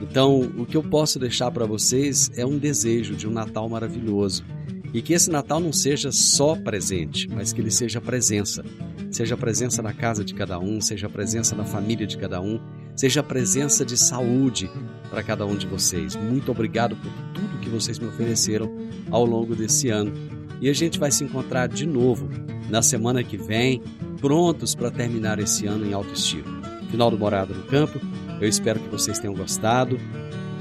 Então, 0.00 0.40
o 0.56 0.64
que 0.64 0.76
eu 0.76 0.82
posso 0.82 1.18
deixar 1.18 1.50
para 1.50 1.66
vocês 1.66 2.30
é 2.36 2.44
um 2.44 2.58
desejo 2.58 3.14
de 3.14 3.26
um 3.28 3.30
Natal 3.30 3.68
maravilhoso. 3.68 4.44
E 4.92 5.00
que 5.00 5.12
esse 5.12 5.30
Natal 5.30 5.60
não 5.60 5.72
seja 5.72 6.10
só 6.10 6.56
presente, 6.56 7.28
mas 7.28 7.52
que 7.52 7.60
ele 7.60 7.70
seja 7.70 8.00
presença. 8.00 8.64
Seja 9.10 9.36
presença 9.36 9.82
na 9.82 9.92
casa 9.92 10.24
de 10.24 10.34
cada 10.34 10.58
um, 10.58 10.80
seja 10.80 11.08
presença 11.08 11.54
na 11.54 11.64
família 11.64 12.06
de 12.06 12.16
cada 12.16 12.40
um, 12.40 12.60
seja 13.00 13.20
a 13.20 13.22
presença 13.22 13.82
de 13.82 13.96
saúde 13.96 14.70
para 15.08 15.22
cada 15.22 15.46
um 15.46 15.56
de 15.56 15.66
vocês. 15.66 16.14
Muito 16.16 16.50
obrigado 16.50 16.94
por 16.96 17.10
tudo 17.32 17.58
que 17.62 17.70
vocês 17.70 17.98
me 17.98 18.06
ofereceram 18.06 18.70
ao 19.10 19.24
longo 19.24 19.56
desse 19.56 19.88
ano. 19.88 20.12
E 20.60 20.68
a 20.68 20.74
gente 20.74 20.98
vai 20.98 21.10
se 21.10 21.24
encontrar 21.24 21.66
de 21.66 21.86
novo 21.86 22.28
na 22.68 22.82
semana 22.82 23.24
que 23.24 23.38
vem, 23.38 23.82
prontos 24.20 24.74
para 24.74 24.90
terminar 24.90 25.38
esse 25.38 25.66
ano 25.66 25.86
em 25.86 25.94
alto 25.94 26.12
estilo. 26.12 26.44
Final 26.90 27.10
do 27.10 27.18
Morada 27.18 27.54
no 27.54 27.62
Campo. 27.62 27.98
Eu 28.38 28.46
espero 28.46 28.78
que 28.78 28.90
vocês 28.90 29.18
tenham 29.18 29.34
gostado. 29.34 29.98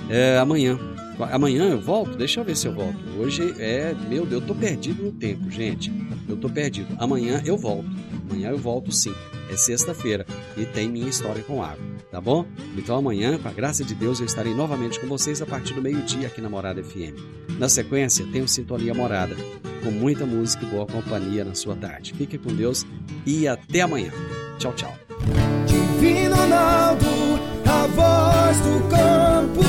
É, 0.09 0.37
amanhã 0.37 0.79
Amanhã 1.25 1.69
eu 1.69 1.79
volto? 1.79 2.17
Deixa 2.17 2.39
eu 2.39 2.43
ver 2.43 2.55
se 2.55 2.67
eu 2.67 2.73
volto. 2.73 2.97
Hoje 3.17 3.55
é. 3.59 3.93
Meu 4.07 4.25
Deus, 4.25 4.41
eu 4.41 4.47
tô 4.47 4.55
perdido 4.55 5.03
no 5.03 5.11
tempo, 5.11 5.49
gente. 5.49 5.91
Eu 6.27 6.37
tô 6.37 6.49
perdido. 6.49 6.95
Amanhã 6.97 7.41
eu 7.45 7.57
volto. 7.57 7.89
Amanhã 8.29 8.49
eu 8.49 8.57
volto 8.57 8.91
sim. 8.91 9.13
É 9.51 9.57
sexta-feira 9.57 10.25
e 10.55 10.63
tem 10.63 10.87
minha 10.87 11.09
história 11.09 11.41
com 11.41 11.63
água, 11.63 11.83
tá 12.11 12.21
bom? 12.21 12.45
Então 12.77 12.95
amanhã, 12.95 13.39
com 13.39 13.47
a 13.47 13.51
graça 13.51 13.83
de 13.83 13.95
Deus, 13.95 14.19
eu 14.19 14.27
estarei 14.27 14.53
novamente 14.53 14.99
com 14.99 15.07
vocês 15.07 15.41
a 15.41 15.45
partir 15.45 15.73
do 15.73 15.81
meio-dia 15.81 16.27
aqui 16.27 16.39
na 16.39 16.49
Morada 16.49 16.83
FM. 16.83 17.17
Na 17.57 17.67
sequência, 17.67 18.27
tenho 18.31 18.47
Sintonia 18.47 18.93
Morada, 18.93 19.35
com 19.83 19.89
muita 19.89 20.23
música 20.23 20.63
e 20.63 20.69
boa 20.69 20.85
companhia 20.85 21.43
na 21.43 21.55
sua 21.55 21.75
tarde. 21.75 22.13
Fique 22.13 22.37
com 22.37 22.53
Deus 22.53 22.85
e 23.25 23.47
até 23.47 23.81
amanhã. 23.81 24.11
Tchau, 24.59 24.73
tchau. 24.73 24.95
Divino 25.65 26.35
Ronaldo, 26.35 27.07
a 27.65 27.87
voz 27.87 28.57
do 28.59 28.87
campo. 28.89 29.68